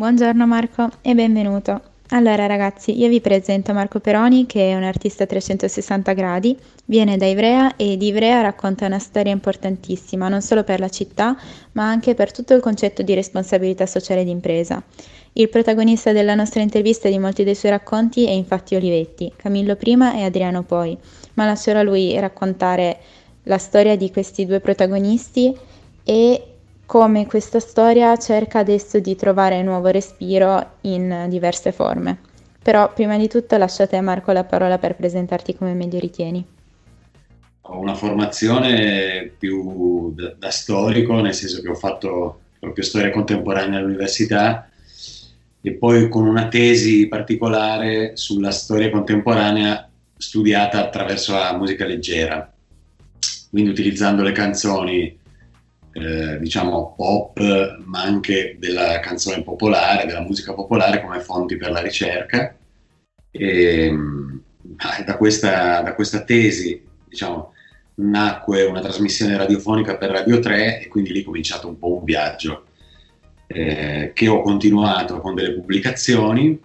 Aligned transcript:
Buongiorno 0.00 0.46
Marco 0.46 0.88
e 1.02 1.14
benvenuto. 1.14 1.78
Allora 2.08 2.46
ragazzi, 2.46 2.98
io 2.98 3.08
vi 3.10 3.20
presento 3.20 3.74
Marco 3.74 4.00
Peroni 4.00 4.46
che 4.46 4.70
è 4.70 4.74
un 4.74 4.82
artista 4.82 5.24
a 5.24 5.26
360 5.26 6.14
gradi, 6.14 6.56
viene 6.86 7.18
da 7.18 7.26
Ivrea 7.26 7.76
e 7.76 7.98
di 7.98 8.06
Ivrea 8.06 8.40
racconta 8.40 8.86
una 8.86 8.98
storia 8.98 9.30
importantissima 9.30 10.30
non 10.30 10.40
solo 10.40 10.64
per 10.64 10.80
la 10.80 10.88
città 10.88 11.38
ma 11.72 11.86
anche 11.90 12.14
per 12.14 12.32
tutto 12.32 12.54
il 12.54 12.62
concetto 12.62 13.02
di 13.02 13.12
responsabilità 13.12 13.84
sociale 13.84 14.24
d'impresa. 14.24 14.82
Il 15.34 15.50
protagonista 15.50 16.12
della 16.12 16.34
nostra 16.34 16.62
intervista 16.62 17.08
e 17.08 17.10
di 17.10 17.18
molti 17.18 17.44
dei 17.44 17.54
suoi 17.54 17.72
racconti 17.72 18.24
è 18.24 18.30
infatti 18.30 18.76
Olivetti, 18.76 19.30
Camillo 19.36 19.76
prima 19.76 20.14
e 20.14 20.24
Adriano 20.24 20.62
poi, 20.62 20.96
ma 21.34 21.44
lascerò 21.44 21.80
a 21.80 21.82
lui 21.82 22.18
raccontare 22.18 23.00
la 23.42 23.58
storia 23.58 23.98
di 23.98 24.10
questi 24.10 24.46
due 24.46 24.60
protagonisti 24.60 25.54
e 26.02 26.49
come 26.90 27.24
questa 27.24 27.60
storia 27.60 28.16
cerca 28.16 28.58
adesso 28.58 28.98
di 28.98 29.14
trovare 29.14 29.62
nuovo 29.62 29.86
respiro 29.90 30.78
in 30.80 31.26
diverse 31.28 31.70
forme. 31.70 32.18
Però 32.60 32.92
prima 32.92 33.16
di 33.16 33.28
tutto 33.28 33.56
lasciate 33.56 33.94
a 33.94 34.02
Marco 34.02 34.32
la 34.32 34.42
parola 34.42 34.76
per 34.76 34.96
presentarti 34.96 35.54
come 35.54 35.74
meglio 35.74 36.00
ritieni. 36.00 36.44
Ho 37.60 37.78
una 37.78 37.94
formazione 37.94 39.32
più 39.38 40.12
da, 40.14 40.34
da 40.36 40.50
storico, 40.50 41.20
nel 41.20 41.32
senso 41.32 41.62
che 41.62 41.68
ho 41.68 41.76
fatto 41.76 42.40
proprio 42.58 42.82
storia 42.82 43.10
contemporanea 43.10 43.78
all'università 43.78 44.68
e 45.60 45.72
poi 45.74 46.08
con 46.08 46.26
una 46.26 46.48
tesi 46.48 47.06
particolare 47.06 48.16
sulla 48.16 48.50
storia 48.50 48.90
contemporanea 48.90 49.88
studiata 50.16 50.84
attraverso 50.84 51.34
la 51.34 51.56
musica 51.56 51.86
leggera, 51.86 52.52
quindi 53.48 53.70
utilizzando 53.70 54.24
le 54.24 54.32
canzoni 54.32 55.18
eh, 55.92 56.38
diciamo 56.38 56.94
pop, 56.96 57.40
ma 57.84 58.02
anche 58.02 58.56
della 58.58 59.00
canzone 59.00 59.42
popolare, 59.42 60.06
della 60.06 60.22
musica 60.22 60.54
popolare 60.54 61.02
come 61.02 61.20
fonti 61.20 61.56
per 61.56 61.70
la 61.70 61.80
ricerca. 61.80 62.54
E, 63.30 63.96
da, 65.04 65.16
questa, 65.16 65.80
da 65.82 65.94
questa 65.94 66.22
tesi, 66.22 66.82
diciamo, 67.08 67.52
nacque 67.96 68.64
una 68.64 68.80
trasmissione 68.80 69.36
radiofonica 69.36 69.96
per 69.96 70.10
Radio 70.10 70.38
3 70.38 70.80
e 70.80 70.88
quindi 70.88 71.12
lì 71.12 71.20
è 71.20 71.24
cominciato 71.24 71.68
un 71.68 71.78
po' 71.78 71.98
un 71.98 72.04
viaggio 72.04 72.64
eh, 73.46 74.12
che 74.14 74.28
ho 74.28 74.42
continuato 74.42 75.20
con 75.20 75.34
delle 75.34 75.52
pubblicazioni. 75.52 76.58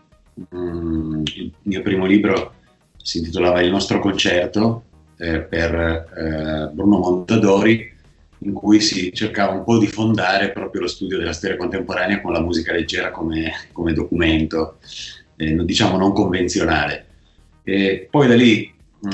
Mm, 0.56 1.24
il 1.36 1.52
mio 1.64 1.82
primo 1.82 2.06
libro 2.06 2.54
si 2.98 3.20
intitolava 3.20 3.62
Il 3.62 3.72
nostro 3.72 4.00
concerto 4.00 4.84
eh, 5.18 5.42
per 5.42 5.74
eh, 5.74 6.70
Bruno 6.74 6.98
Montadori 7.00 7.94
in 8.40 8.54
cui 8.54 8.80
si 8.80 9.12
cercava 9.14 9.54
un 9.54 9.64
po' 9.64 9.78
di 9.78 9.88
fondare 9.88 10.52
proprio 10.52 10.82
lo 10.82 10.88
studio 10.88 11.18
della 11.18 11.34
storia 11.34 11.58
contemporanea 11.58 12.22
con 12.22 12.34
la 12.34 12.42
musica 12.42 12.74
leggera 12.74 13.12
come, 13.12 13.52
come 13.72 13.94
documento, 13.94 14.78
eh, 15.36 15.64
diciamo 15.64 15.98
non 15.98 16.14
convenzionale. 16.14 17.06
E 17.64 18.08
poi 18.10 18.28
da 18.28 18.36
lì 18.36 18.74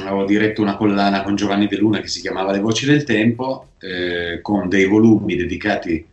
ho 0.10 0.26
diretto 0.26 0.62
una 0.62 0.78
collana 0.78 1.22
con 1.22 1.36
Giovanni 1.36 1.68
De 1.68 1.78
Luna 1.78 2.00
che 2.00 2.08
si 2.08 2.22
chiamava 2.22 2.52
Le 2.52 2.60
voci 2.60 2.86
del 2.86 3.04
tempo, 3.04 3.68
eh, 3.80 4.40
con 4.42 4.70
dei 4.70 4.86
volumi 4.86 5.36
dedicati 5.36 6.06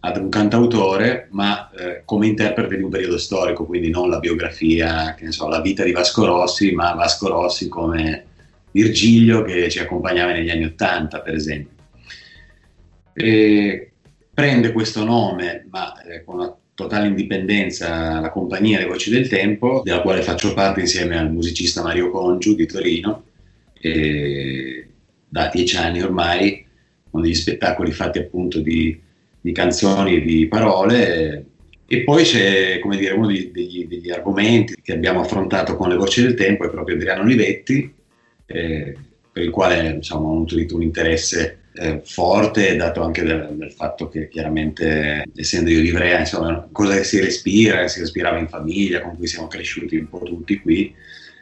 ad 0.00 0.16
un 0.16 0.28
cantautore, 0.28 1.28
ma 1.32 1.70
eh, 1.70 2.02
come 2.04 2.28
interprete 2.28 2.76
di 2.76 2.82
un 2.82 2.90
periodo 2.90 3.18
storico, 3.18 3.66
quindi 3.66 3.90
non 3.90 4.08
la 4.08 4.20
biografia, 4.20 5.14
che 5.14 5.24
ne 5.24 5.32
so, 5.32 5.48
la 5.48 5.60
vita 5.60 5.82
di 5.82 5.92
Vasco 5.92 6.24
Rossi, 6.24 6.72
ma 6.72 6.94
Vasco 6.94 7.28
Rossi 7.28 7.68
come 7.68 8.24
Virgilio 8.70 9.42
che 9.42 9.68
ci 9.68 9.80
accompagnava 9.80 10.32
negli 10.32 10.50
anni 10.50 10.64
Ottanta, 10.64 11.20
per 11.20 11.34
esempio. 11.34 11.75
E 13.18 13.92
prende 14.34 14.72
questo 14.72 15.02
nome, 15.02 15.66
ma 15.70 16.02
eh, 16.02 16.22
con 16.22 16.34
una 16.34 16.54
totale 16.74 17.06
indipendenza, 17.06 18.20
la 18.20 18.28
compagnia 18.28 18.78
Le 18.78 18.84
Voci 18.84 19.08
del 19.08 19.28
Tempo, 19.28 19.80
della 19.82 20.02
quale 20.02 20.20
faccio 20.20 20.52
parte 20.52 20.80
insieme 20.80 21.16
al 21.16 21.32
musicista 21.32 21.82
Mario 21.82 22.10
Congiu 22.10 22.54
di 22.54 22.66
Torino, 22.66 23.24
da 25.28 25.48
dieci 25.50 25.76
anni 25.76 26.02
ormai, 26.02 26.66
con 27.10 27.22
degli 27.22 27.34
spettacoli 27.34 27.92
fatti 27.92 28.18
appunto 28.18 28.60
di, 28.60 29.00
di 29.40 29.52
canzoni 29.52 30.16
e 30.16 30.20
di 30.20 30.46
parole. 30.48 31.46
E 31.86 32.02
poi 32.02 32.24
c'è, 32.24 32.78
come 32.80 32.98
dire, 32.98 33.14
uno 33.14 33.28
degli, 33.28 33.50
degli, 33.50 33.86
degli, 33.86 34.10
argomenti 34.10 34.74
che 34.82 34.92
abbiamo 34.92 35.20
affrontato 35.20 35.76
con 35.76 35.88
Le 35.88 35.96
Voci 35.96 36.20
del 36.20 36.34
Tempo 36.34 36.66
è 36.66 36.70
proprio 36.70 36.96
Adriano 36.96 37.22
Olivetti, 37.22 37.90
eh, 38.44 38.96
per 39.32 39.42
il 39.42 39.50
quale 39.50 39.88
insomma, 39.88 40.28
ho 40.28 40.34
nutrito 40.34 40.76
un 40.76 40.82
interesse 40.82 41.60
eh, 41.76 42.00
forte, 42.04 42.76
dato 42.76 43.02
anche 43.02 43.22
del, 43.22 43.50
del, 43.52 43.70
fatto 43.70 44.08
che 44.08 44.28
chiaramente, 44.28 45.24
essendo 45.34 45.70
io 45.70 45.80
di 45.80 45.88
Ivrea, 45.88 46.20
insomma, 46.20 46.66
cosa 46.72 47.02
si 47.02 47.20
respira, 47.20 47.86
si 47.88 48.00
respirava 48.00 48.38
in 48.38 48.48
famiglia, 48.48 49.02
con 49.02 49.16
cui 49.16 49.26
siamo 49.26 49.46
cresciuti 49.46 49.96
un 49.96 50.08
po' 50.08 50.20
tutti 50.20 50.58
qui, 50.60 50.94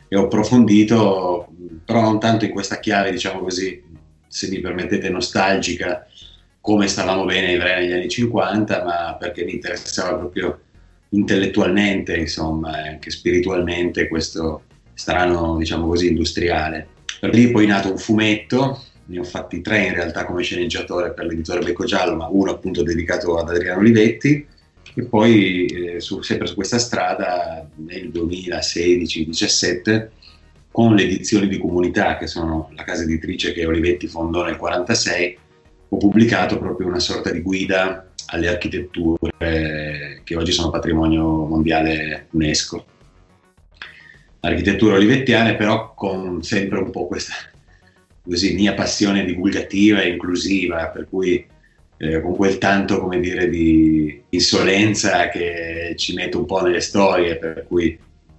e 0.09 0.17
ho 0.17 0.25
approfondito, 0.25 1.49
però 1.85 2.03
non 2.03 2.19
tanto 2.19 2.45
in 2.45 2.51
questa 2.51 2.81
chiave, 2.81 3.11
diciamo 3.11 3.41
così, 3.41 3.83
se 4.27 4.49
mi 4.49 4.61
permettete, 4.61 5.09
nostalgica, 5.09 6.07
come 6.61 6.89
stavamo 6.89 7.25
bene 7.25 7.53
Ivrea 7.53 7.79
negli 7.79 7.93
anni 7.93 8.09
50, 8.09 8.85
ma 8.85 9.17
perché 9.19 9.45
mi 9.45 9.53
interessava 9.53 10.17
proprio 10.17 10.61
intellettualmente, 11.11 12.17
insomma, 12.17 12.85
e 12.85 12.89
anche 12.89 13.11
spiritualmente 13.11 14.09
questo 14.09 14.63
strano, 14.95 15.57
diciamo 15.57 15.87
così, 15.87 16.09
industriale. 16.09 16.89
Per 17.21 17.33
lì 17.33 17.51
poi 17.51 17.65
è 17.65 17.69
nato 17.69 17.91
un 17.91 17.99
fumetto 17.99 18.83
ne 19.07 19.19
ho 19.19 19.25
fatti 19.25 19.61
tre 19.61 19.87
in 19.87 19.95
realtà 19.95 20.25
come 20.25 20.43
sceneggiatore 20.43 21.13
per 21.13 21.27
l'editore 21.27 21.61
Becco 21.61 21.85
Giallo, 21.85 22.17
ma 22.17 22.27
uno 22.29 22.53
appunto 22.53 22.83
dedicato 22.83 23.37
ad 23.37 23.51
Adriano 23.51 23.81
Olivetti 23.81 24.47
e 24.95 25.03
poi 25.05 25.67
eh, 25.67 26.01
su, 26.01 26.23
sempre 26.23 26.47
su 26.47 26.55
questa 26.55 26.79
strada 26.79 27.69
nel 27.77 28.09
2016-17 28.09 30.09
con 30.71 30.95
le 30.95 31.03
edizioni 31.03 31.49
di 31.49 31.59
comunità 31.59 32.17
che 32.17 32.27
sono 32.27 32.71
la 32.75 32.85
casa 32.85 33.03
editrice 33.03 33.53
che 33.53 33.67
Olivetti 33.67 34.07
fondò 34.07 34.45
nel 34.45 34.57
1946 34.57 35.39
ho 35.89 35.97
pubblicato 35.97 36.59
proprio 36.59 36.87
una 36.89 36.99
sorta 36.99 37.31
di 37.31 37.41
guida 37.41 38.11
alle 38.27 38.49
architetture 38.49 40.21
che 40.25 40.37
oggi 40.37 40.51
sono 40.51 40.71
patrimonio 40.71 41.45
mondiale 41.45 42.27
UNESCO. 42.31 42.85
Architetture 44.41 44.97
olivettiane 44.97 45.55
però 45.55 45.95
con 45.95 46.43
sempre 46.43 46.79
un 46.79 46.91
po' 46.91 47.07
questa 47.07 47.35
così, 48.25 48.55
mia 48.55 48.75
passione 48.75 49.25
divulgativa 49.25 50.01
e 50.01 50.09
inclusiva, 50.09 50.89
per 50.89 51.07
cui 51.09 51.45
eh, 51.97 52.21
con 52.21 52.35
quel 52.35 52.59
tanto 52.59 53.01
come 53.01 53.21
dire, 53.21 53.49
di 53.49 54.23
insolenza 54.31 55.29
che 55.29 55.95
ci 55.97 56.15
metto 56.15 56.39
un 56.39 56.47
po' 56.47 56.63
nelle 56.63 56.81
storie, 56.81 57.37
per 57.37 57.65
cui 57.69 57.99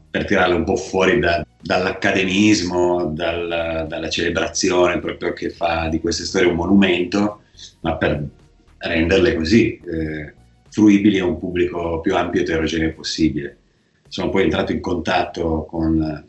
per 0.10 0.26
tirarle 0.26 0.56
un 0.56 0.64
po' 0.64 0.76
fuori 0.76 1.20
da, 1.20 1.46
dall'accademismo, 1.62 3.08
dal, 3.08 3.86
dalla 3.88 4.10
celebrazione 4.10 5.00
proprio 5.00 5.34
che 5.34 5.50
fa 5.50 5.88
di 5.90 6.00
queste 6.00 6.26
storie 6.26 6.50
un 6.50 6.56
monumento, 6.56 7.42
ma 7.82 7.98
per 7.98 8.24
renderle 8.78 9.36
così 9.36 9.80
eh, 9.86 10.34
fruibili 10.70 11.20
a 11.20 11.26
un 11.26 11.38
pubblico 11.38 12.00
più 12.02 12.16
ampio 12.16 12.40
e 12.40 12.44
eterogeneo 12.44 12.94
possibile. 12.94 13.58
Sono 14.08 14.30
poi 14.30 14.44
entrato 14.44 14.72
in 14.72 14.80
contatto 14.80 15.66
con 15.70 16.24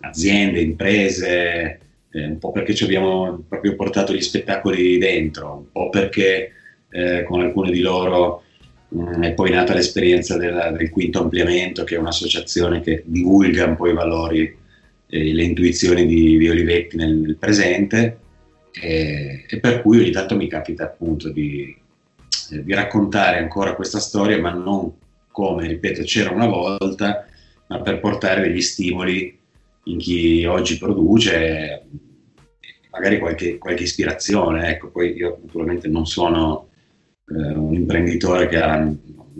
aziende, 0.00 0.60
imprese, 0.60 1.78
eh, 2.12 2.24
un 2.24 2.38
po' 2.38 2.52
perché 2.52 2.74
ci 2.74 2.84
abbiamo 2.84 3.44
proprio 3.48 3.74
portato 3.74 4.12
gli 4.12 4.20
spettacoli 4.20 4.98
dentro, 4.98 5.54
un 5.54 5.70
po' 5.72 5.88
perché 5.90 6.52
eh, 6.90 7.24
con 7.24 7.40
alcune 7.40 7.70
di 7.70 7.80
loro 7.80 8.42
mh, 8.88 9.00
mm, 9.00 9.22
è 9.22 9.32
poi 9.34 9.50
nata 9.50 9.74
l'esperienza 9.74 10.36
della, 10.36 10.70
del 10.70 10.90
quinto 10.90 11.20
ampliamento, 11.20 11.84
che 11.84 11.96
è 11.96 11.98
un'associazione 11.98 12.80
che 12.80 13.02
divulga 13.06 13.66
un 13.66 13.76
po' 13.76 13.88
i 13.88 13.94
valori 13.94 14.56
e 15.10 15.32
le 15.32 15.42
intuizioni 15.42 16.06
di, 16.06 16.36
di 16.36 16.48
Olivetti 16.48 16.96
nel, 16.96 17.14
nel 17.14 17.36
presente 17.36 18.18
e, 18.72 19.44
e, 19.48 19.60
per 19.60 19.80
cui 19.82 19.98
ogni 19.98 20.10
tanto 20.10 20.36
mi 20.36 20.48
capita 20.48 20.84
appunto 20.84 21.30
di, 21.30 21.74
eh, 22.50 22.64
di 22.64 22.74
raccontare 22.74 23.38
ancora 23.38 23.74
questa 23.74 24.00
storia, 24.00 24.38
ma 24.38 24.52
non 24.52 24.92
come, 25.30 25.66
ripeto, 25.66 26.02
c'era 26.02 26.30
una 26.30 26.46
volta, 26.46 27.26
ma 27.68 27.80
per 27.80 28.00
portare 28.00 28.42
degli 28.42 28.60
stimoli 28.60 29.36
in 29.84 29.98
chi 29.98 30.44
oggi 30.44 30.78
produce, 30.78 31.82
magari 32.90 33.18
qualche, 33.18 33.58
qualche 33.58 33.84
ispirazione. 33.84 34.70
Ecco, 34.70 34.88
poi 34.88 35.14
io 35.14 35.38
naturalmente 35.42 35.88
non 35.88 36.06
sono 36.06 36.68
eh, 37.28 37.52
un 37.54 37.74
imprenditore 37.74 38.48
che 38.48 38.60
ha 38.60 38.90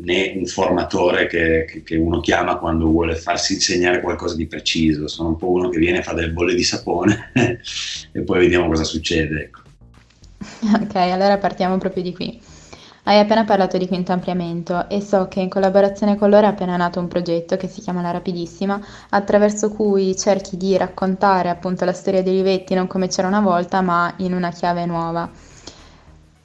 né 0.00 0.32
un 0.36 0.46
formatore 0.46 1.26
che, 1.26 1.64
che, 1.68 1.82
che, 1.82 1.96
uno 1.96 2.20
chiama 2.20 2.56
quando 2.56 2.86
vuole 2.86 3.16
farsi 3.16 3.54
insegnare 3.54 4.00
qualcosa 4.00 4.36
di 4.36 4.46
preciso, 4.46 5.08
sono 5.08 5.30
un 5.30 5.36
po' 5.36 5.50
uno 5.50 5.68
che 5.68 5.78
viene 5.78 5.98
a 5.98 6.02
fare 6.02 6.20
delle 6.20 6.32
bolle 6.32 6.54
di 6.54 6.62
sapone 6.62 7.32
e 8.12 8.20
poi 8.22 8.38
vediamo 8.40 8.68
cosa 8.68 8.84
succede. 8.84 9.42
Ecco. 9.42 9.60
Ok, 10.80 10.94
allora 10.94 11.38
partiamo 11.38 11.78
proprio 11.78 12.02
di 12.02 12.14
qui. 12.14 12.40
Hai 13.08 13.20
appena 13.20 13.44
parlato 13.44 13.78
di 13.78 13.86
quinto 13.86 14.12
ampliamento 14.12 14.86
e 14.90 15.00
so 15.00 15.28
che 15.28 15.40
in 15.40 15.48
collaborazione 15.48 16.18
con 16.18 16.28
loro 16.28 16.44
è 16.44 16.50
appena 16.50 16.76
nato 16.76 17.00
un 17.00 17.08
progetto 17.08 17.56
che 17.56 17.66
si 17.66 17.80
chiama 17.80 18.02
La 18.02 18.10
Rapidissima, 18.10 18.78
attraverso 19.08 19.70
cui 19.70 20.14
cerchi 20.14 20.58
di 20.58 20.76
raccontare 20.76 21.48
appunto 21.48 21.86
la 21.86 21.94
storia 21.94 22.22
dei 22.22 22.34
Olivetti 22.34 22.74
non 22.74 22.86
come 22.86 23.08
c'era 23.08 23.26
una 23.26 23.40
volta, 23.40 23.80
ma 23.80 24.12
in 24.18 24.34
una 24.34 24.50
chiave 24.50 24.84
nuova. 24.84 25.26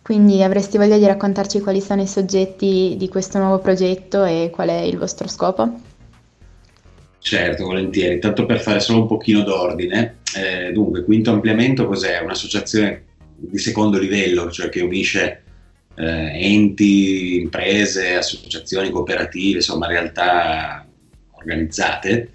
Quindi 0.02 0.42
avresti 0.42 0.78
voglia 0.78 0.98
di 0.98 1.06
raccontarci 1.06 1.60
quali 1.60 1.82
sono 1.82 2.02
i 2.02 2.08
soggetti 2.08 2.96
di 2.98 3.10
questo 3.10 3.40
nuovo 3.40 3.60
progetto 3.60 4.24
e 4.24 4.50
qual 4.50 4.70
è 4.70 4.80
il 4.84 4.98
vostro 4.98 5.28
scopo? 5.28 5.70
Certo, 7.20 7.66
volentieri. 7.66 8.20
Tanto 8.20 8.46
per 8.46 8.62
fare 8.62 8.80
solo 8.80 9.02
un 9.02 9.08
pochino 9.08 9.42
d'ordine, 9.42 10.20
eh, 10.38 10.72
dunque, 10.72 11.04
Quinto 11.04 11.30
Ampliamento 11.30 11.88
cos'è? 11.88 12.22
Un'associazione 12.22 13.04
di 13.36 13.58
secondo 13.58 14.00
livello, 14.00 14.50
cioè 14.50 14.70
che 14.70 14.80
unisce 14.80 15.44
eh, 15.96 16.54
enti, 16.54 17.42
imprese, 17.42 18.16
associazioni, 18.16 18.90
cooperative, 18.90 19.58
insomma 19.58 19.88
realtà 19.88 20.88
organizzate 21.32 22.30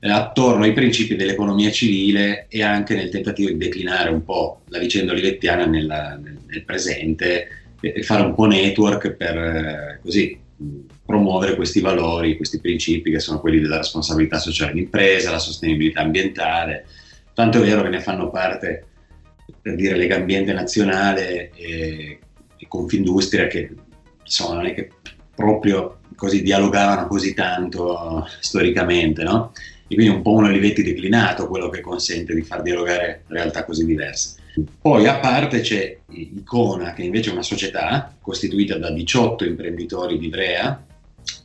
eh, 0.00 0.10
attorno 0.10 0.64
ai 0.64 0.72
principi 0.72 1.16
dell'economia 1.16 1.70
civile 1.70 2.46
e 2.48 2.62
anche 2.62 2.94
nel 2.94 3.10
tentativo 3.10 3.50
di 3.50 3.56
declinare 3.56 4.10
un 4.10 4.22
po' 4.24 4.62
la 4.68 4.78
vicenda 4.78 5.12
olivettiana 5.12 5.66
nella, 5.66 6.16
nel, 6.22 6.38
nel, 6.46 6.64
presente 6.64 7.48
e 7.80 8.02
fare 8.02 8.22
un 8.22 8.34
po' 8.34 8.46
network 8.46 9.12
per 9.12 9.36
eh, 9.36 10.00
così 10.02 10.38
promuovere 11.04 11.56
questi 11.56 11.80
valori, 11.80 12.36
questi 12.36 12.60
principi 12.60 13.10
che 13.10 13.20
sono 13.20 13.40
quelli 13.40 13.60
della 13.60 13.78
responsabilità 13.78 14.38
sociale 14.38 14.72
d'impresa, 14.72 15.30
la 15.30 15.38
sostenibilità 15.38 16.00
ambientale, 16.00 16.86
tanto 17.34 17.58
è 17.58 17.60
vero 17.64 17.82
che 17.82 17.88
ne 17.88 18.00
fanno 18.00 18.30
parte, 18.30 18.84
per 19.62 19.74
dire, 19.74 19.96
Lega 19.96 20.16
Ambiente 20.16 20.52
Nazionale 20.52 21.50
e, 21.50 21.50
e 21.54 22.18
Confindustria 22.68 23.46
che 23.46 23.70
insomma 24.22 24.54
non 24.54 24.66
è 24.66 24.74
che 24.74 24.90
proprio 25.34 26.00
così 26.14 26.42
dialogavano 26.42 27.06
così 27.06 27.32
tanto 27.34 28.26
storicamente, 28.40 29.22
no? 29.22 29.52
E 29.86 29.94
quindi 29.94 30.14
un 30.14 30.22
po' 30.22 30.32
un 30.32 30.44
Olivetti 30.44 30.82
declinato, 30.82 31.48
quello 31.48 31.68
che 31.70 31.80
consente 31.80 32.34
di 32.34 32.42
far 32.42 32.62
dialogare 32.62 33.22
realtà 33.28 33.64
così 33.64 33.86
diverse. 33.86 34.36
Poi 34.80 35.06
a 35.06 35.18
parte 35.18 35.60
c'è 35.60 35.96
Icona, 36.10 36.92
che 36.92 37.02
invece 37.02 37.30
è 37.30 37.32
una 37.32 37.42
società 37.42 38.12
costituita 38.20 38.76
da 38.76 38.90
18 38.90 39.44
imprenditori 39.44 40.18
di 40.18 40.26
Ivrea, 40.26 40.84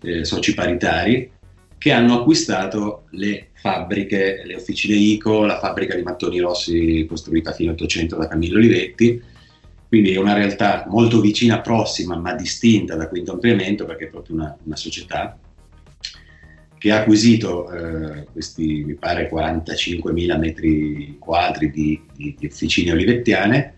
eh, 0.01 0.25
soci 0.25 0.53
paritari, 0.53 1.29
che 1.77 1.91
hanno 1.91 2.19
acquistato 2.19 3.03
le 3.11 3.49
fabbriche, 3.53 4.41
le 4.45 4.55
officine 4.55 4.95
ICO, 4.95 5.45
la 5.45 5.59
fabbrica 5.59 5.95
di 5.95 6.01
mattoni 6.01 6.39
rossi 6.39 7.05
costruita 7.07 7.51
fino 7.51 7.69
all'Ottocento 7.69 8.17
da 8.17 8.27
Camillo 8.27 8.57
Olivetti, 8.57 9.21
quindi 9.93 10.13
è 10.13 10.17
una 10.17 10.33
realtà 10.33 10.85
molto 10.89 11.21
vicina, 11.21 11.61
prossima, 11.61 12.15
ma 12.15 12.33
distinta 12.33 12.95
da 12.95 13.07
Quinto 13.07 13.33
Ampliamento, 13.33 13.85
perché 13.85 14.05
è 14.05 14.09
proprio 14.09 14.37
una, 14.37 14.57
una 14.63 14.75
società 14.75 15.37
che 16.79 16.91
ha 16.91 17.01
acquisito 17.01 17.71
eh, 17.71 18.25
questi, 18.31 18.83
mi 18.87 18.95
pare, 18.95 19.29
45.000 19.29 20.39
metri 20.39 21.17
quadri 21.19 21.69
di, 21.69 22.01
di, 22.11 22.35
di, 22.35 22.45
officine 22.47 22.91
olivettiane 22.91 23.73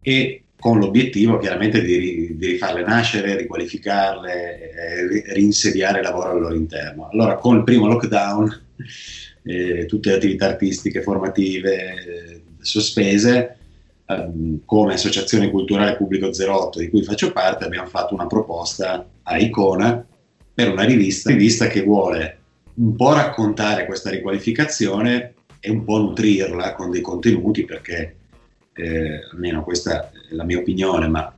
e 0.00 0.44
con 0.58 0.78
l'obiettivo 0.78 1.36
chiaramente 1.36 1.82
di, 1.82 2.34
di 2.38 2.46
rifarle 2.46 2.82
nascere, 2.82 3.36
riqualificarle, 3.36 4.62
eh, 4.62 5.34
rinsediare 5.34 6.00
lavoro 6.00 6.30
al 6.30 6.40
loro 6.40 6.54
interno. 6.54 7.10
Allora 7.10 7.34
con 7.34 7.58
il 7.58 7.64
primo 7.64 7.86
lockdown 7.86 8.62
eh, 9.42 9.84
tutte 9.84 10.08
le 10.08 10.16
attività 10.16 10.46
artistiche, 10.46 11.02
formative, 11.02 11.74
eh, 11.74 12.42
sospese, 12.62 13.56
come 14.64 14.94
Associazione 14.94 15.50
Culturale 15.50 15.96
Pubblico 15.96 16.28
08 16.28 16.78
di 16.78 16.88
cui 16.88 17.02
faccio 17.02 17.32
parte 17.32 17.64
abbiamo 17.64 17.88
fatto 17.88 18.14
una 18.14 18.26
proposta 18.26 19.06
a 19.22 19.38
Icona 19.38 20.04
per 20.52 20.70
una 20.70 20.84
rivista, 20.84 21.30
rivista 21.30 21.66
che 21.68 21.82
vuole 21.82 22.38
un 22.74 22.96
po' 22.96 23.12
raccontare 23.12 23.86
questa 23.86 24.10
riqualificazione 24.10 25.34
e 25.60 25.70
un 25.70 25.84
po' 25.84 25.98
nutrirla 25.98 26.72
con 26.72 26.90
dei 26.90 27.00
contenuti 27.00 27.64
perché 27.64 28.16
eh, 28.72 29.20
almeno 29.32 29.62
questa 29.62 30.10
è 30.10 30.34
la 30.34 30.44
mia 30.44 30.58
opinione, 30.58 31.06
ma 31.08 31.32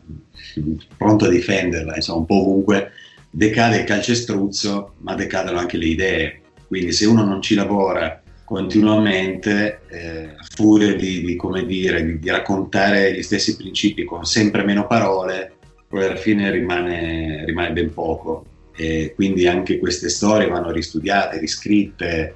pronto 0.97 1.25
a 1.25 1.29
difenderla, 1.29 1.97
insomma 1.97 2.19
un 2.19 2.27
po' 2.27 2.41
ovunque 2.41 2.93
decade 3.31 3.79
il 3.79 3.85
calcestruzzo, 3.85 4.95
ma 4.99 5.15
decadono 5.15 5.59
anche 5.59 5.77
le 5.77 5.87
idee. 5.87 6.41
Quindi 6.67 6.93
se 6.93 7.07
uno 7.07 7.25
non 7.25 7.43
ci 7.43 7.55
lavora 7.55 8.22
continuamente, 8.53 9.81
eh, 9.89 10.25
a 10.25 10.45
furia 10.55 10.95
di, 10.95 11.25
di, 11.25 11.39
dire, 11.65 12.05
di, 12.05 12.19
di, 12.19 12.29
raccontare 12.29 13.15
gli 13.15 13.23
stessi 13.23 13.57
principi 13.57 14.05
con 14.05 14.27
sempre 14.27 14.63
meno 14.63 14.87
parole, 14.87 15.55
poi 15.89 16.05
alla 16.05 16.17
fine 16.17 16.51
rimane, 16.51 17.47
rimane 17.47 17.73
ben 17.73 17.95
poco 17.95 18.45
e 18.77 19.13
quindi 19.15 19.47
anche 19.47 19.79
queste 19.79 20.11
storie 20.11 20.49
vanno 20.49 20.71
ristudiate, 20.71 21.39
riscritte. 21.39 22.35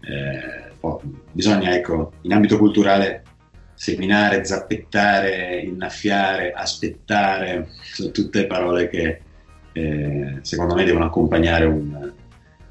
Eh, 0.00 0.72
bisogna, 1.32 1.74
ecco, 1.74 2.12
in 2.22 2.32
ambito 2.32 2.56
culturale 2.56 3.24
seminare, 3.74 4.46
zappettare, 4.46 5.60
innaffiare, 5.60 6.52
aspettare, 6.52 7.68
sono 7.92 8.10
tutte 8.10 8.46
parole 8.46 8.88
che 8.88 9.20
eh, 9.72 10.38
secondo 10.40 10.74
me 10.74 10.84
devono 10.84 11.04
accompagnare 11.04 11.66
un, 11.66 12.10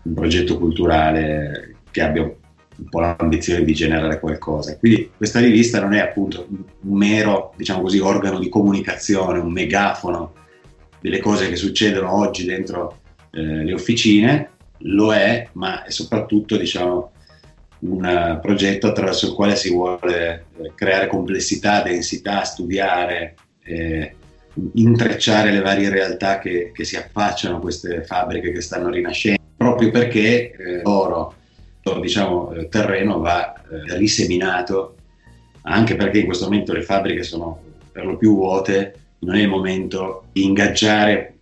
un, 0.02 0.14
progetto 0.16 0.58
culturale 0.58 1.76
che 1.92 2.02
abbia 2.02 2.28
un 2.78 2.90
po' 2.90 3.00
l'ambizione 3.00 3.64
di 3.64 3.74
generare 3.74 4.20
qualcosa. 4.20 4.78
Quindi 4.78 5.12
questa 5.16 5.40
rivista 5.40 5.80
non 5.80 5.94
è 5.94 6.00
appunto 6.00 6.48
un 6.50 6.98
mero, 6.98 7.54
diciamo 7.56 7.82
così, 7.82 8.00
organo 8.00 8.40
di 8.40 8.50
comunicazione, 8.50 9.40
un 9.40 9.52
megafono 9.52 10.34
delle 11.00 11.20
cose 11.20 11.50
che 11.50 11.56
succedono 11.56 12.14
oggi 12.14 12.46
dentro 12.46 13.00
eh, 13.32 13.64
le 13.64 13.74
officine, 13.74 14.52
lo 14.80 15.14
è, 15.14 15.48
ma 15.54 15.84
è 15.84 15.90
soprattutto 15.90 16.58
diciamo, 16.58 17.12
un 17.80 18.04
uh, 18.04 18.40
progetto 18.40 18.88
attraverso 18.88 19.28
il 19.28 19.34
quale 19.34 19.56
si 19.56 19.72
vuole 19.72 20.46
eh, 20.58 20.72
creare 20.74 21.08
complessità, 21.08 21.82
densità, 21.82 22.44
studiare, 22.44 23.36
eh, 23.64 24.16
intrecciare 24.74 25.52
le 25.52 25.62
varie 25.62 25.90
realtà 25.90 26.40
che, 26.40 26.72
che, 26.74 26.84
si 26.84 26.96
affacciano 26.96 27.58
a 27.58 27.60
queste 27.60 28.04
fabbriche 28.04 28.52
che 28.52 28.62
stanno 28.62 28.90
rinascendo, 28.90 29.42
proprio 29.56 29.92
perché 29.92 30.52
eh, 30.52 30.82
loro 30.84 31.36
diciamo, 32.00 32.52
eh, 32.54 32.70
terreno 32.70 33.20
va 33.20 33.54
eh, 33.54 33.98
riseminato, 33.98 34.96
anche 35.62 35.96
perché 35.96 36.20
in 36.20 36.26
questo 36.26 36.46
momento 36.46 36.74
le 36.74 36.82
fabbriche 36.82 37.24
sono 37.24 37.62
per 37.92 38.06
lo 38.06 38.18
più 38.18 38.36
vuote, 38.36 38.94
non 39.20 39.36
è 39.36 39.42
il 39.42 39.50
momento 39.50 40.26
di 40.32 40.44
ingaggiare 40.44 41.34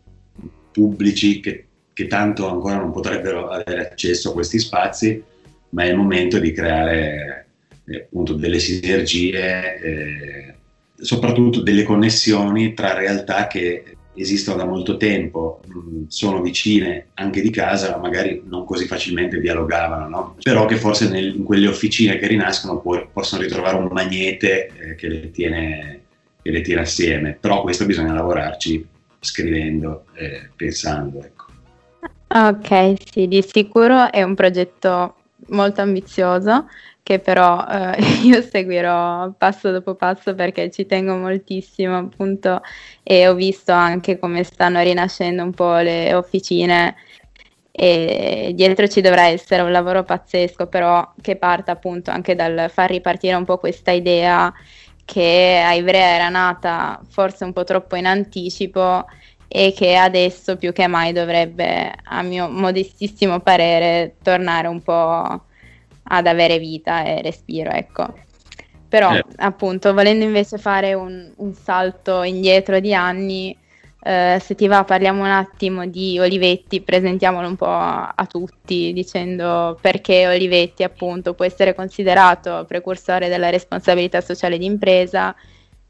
pubblici 0.72 1.40
che 1.42 1.66
che 1.96 2.08
tanto 2.08 2.50
ancora 2.50 2.76
non 2.76 2.92
potrebbero 2.92 3.48
avere 3.48 3.88
accesso 3.88 4.30
a 4.30 4.34
questi 4.34 4.60
spazi, 4.60 5.24
ma 5.70 5.84
è 5.84 5.88
il 5.88 5.96
momento 5.96 6.40
di 6.40 6.52
creare 6.52 7.48
eh, 7.86 8.02
appunto 8.02 8.34
delle 8.34 8.60
sinergie, 8.60 9.80
eh, 9.82 10.54
soprattutto 10.98 11.62
delle 11.62 11.84
connessioni 11.84 12.74
tra 12.74 12.94
realtà 12.94 13.48
che 13.48 13.95
esistono 14.16 14.58
da 14.58 14.66
molto 14.66 14.98
tempo, 14.98 15.62
mh, 15.66 16.06
sono 16.08 16.42
vicine 16.42 17.08
anche 17.16 17.42
di 17.42 17.50
casa, 17.50 17.92
ma 17.92 17.98
magari 17.98 18.44
non 18.46 18.66
così 18.66 18.86
facilmente 18.86 19.40
dialogavano, 19.40 20.08
no? 20.08 20.36
però 20.42 20.66
che 20.66 20.78
forse 20.78 21.10
nel, 21.10 21.36
in 21.36 21.44
quelle 21.44 21.68
officine 21.68 22.18
che 22.18 22.28
rinascono 22.28 22.80
può, 22.80 23.08
possono 23.12 23.42
ritrovare 23.42 23.78
un 23.78 23.90
magnete 23.92 24.68
eh, 24.68 24.96
che, 24.96 25.08
le 25.08 25.32
tiene, 25.32 26.02
che, 26.42 26.52
le 26.52 26.62
tiene, 26.62 26.82
assieme, 26.82 27.38
però 27.40 27.62
questo 27.62 27.86
bisogna 27.86 28.14
lavorarci 28.14 28.86
scrivendo, 29.20 30.06
e 30.14 30.50
pensando. 30.56 31.24
Ecco. 31.24 31.46
Ok, 32.28 32.94
sì, 33.12 33.28
di 33.28 33.44
sicuro 33.48 34.12
è 34.12 34.22
un 34.22 34.36
progetto 34.36 35.16
molto 35.48 35.82
ambizioso 35.82 36.68
che 37.06 37.20
però 37.20 37.64
eh, 37.68 38.02
io 38.26 38.42
seguirò 38.42 39.32
passo 39.38 39.70
dopo 39.72 39.94
passo 39.94 40.34
perché 40.34 40.72
ci 40.72 40.88
tengo 40.88 41.16
moltissimo 41.16 41.98
appunto 42.00 42.62
e 43.04 43.28
ho 43.28 43.36
visto 43.36 43.72
anche 43.72 44.18
come 44.18 44.44
stanno 44.44 44.82
rinascendo 44.82 45.44
un 45.44 45.54
po' 45.54 45.76
le 45.78 46.16
officine. 46.16 46.96
E 47.78 48.54
dietro 48.56 48.88
ci 48.88 49.02
dovrà 49.02 49.28
essere 49.28 49.62
un 49.62 49.72
lavoro 49.72 50.04
pazzesco 50.04 50.68
però 50.68 51.14
che 51.22 51.36
parta 51.36 51.74
appunto 51.74 52.10
anche 52.10 52.34
dal 52.34 52.72
far 52.72 52.90
ripartire 52.90 53.36
un 53.36 53.44
po' 53.46 53.58
questa 53.60 53.92
idea 53.92 54.52
che 55.04 55.62
a 55.64 55.74
Ivrea 55.74 56.16
era 56.16 56.30
nata 56.30 57.00
forse 57.08 57.44
un 57.44 57.54
po' 57.54 57.64
troppo 57.66 57.96
in 57.96 58.08
anticipo 58.08 59.06
e 59.48 59.74
che 59.76 59.96
adesso 59.96 60.58
più 60.58 60.74
che 60.74 60.88
mai 60.88 61.14
dovrebbe, 61.14 61.94
a 62.04 62.22
mio 62.22 62.50
modestissimo 62.50 63.40
parere, 63.40 64.16
tornare 64.22 64.68
un 64.68 64.82
po' 64.82 65.44
ad 66.08 66.28
avere 66.28 66.60
vita 66.60 67.04
e 67.04 67.22
respiro, 67.22 67.72
ecco. 67.72 68.14
Però, 68.88 69.14
eh. 69.14 69.24
appunto, 69.38 69.94
volendo 69.94 70.24
invece 70.24 70.58
fare 70.58 70.94
un, 70.94 71.32
un 71.38 71.54
salto 71.54 72.24
indietro 72.24 72.80
di 72.80 72.94
anni, 72.94 73.58
eh, 74.08 74.40
se 74.40 74.54
ti 74.54 74.68
va 74.68 74.84
parliamo 74.84 75.24
un 75.24 75.32
attimo 75.32 75.88
di 75.88 76.20
Olivetti, 76.20 76.82
presentiamolo 76.82 77.48
un 77.48 77.56
po' 77.56 77.66
a, 77.66 78.14
a, 78.16 78.26
tutti 78.28 78.94
dicendo 78.94 79.78
perché 79.82 80.28
Olivetti 80.28 80.84
appunto 80.84 81.34
può 81.34 81.44
essere 81.44 81.74
considerato 81.74 82.66
precursore 82.68 83.30
della 83.30 83.50
responsabilità 83.50 84.22
sociale 84.22 84.60
d'impresa 84.60 85.36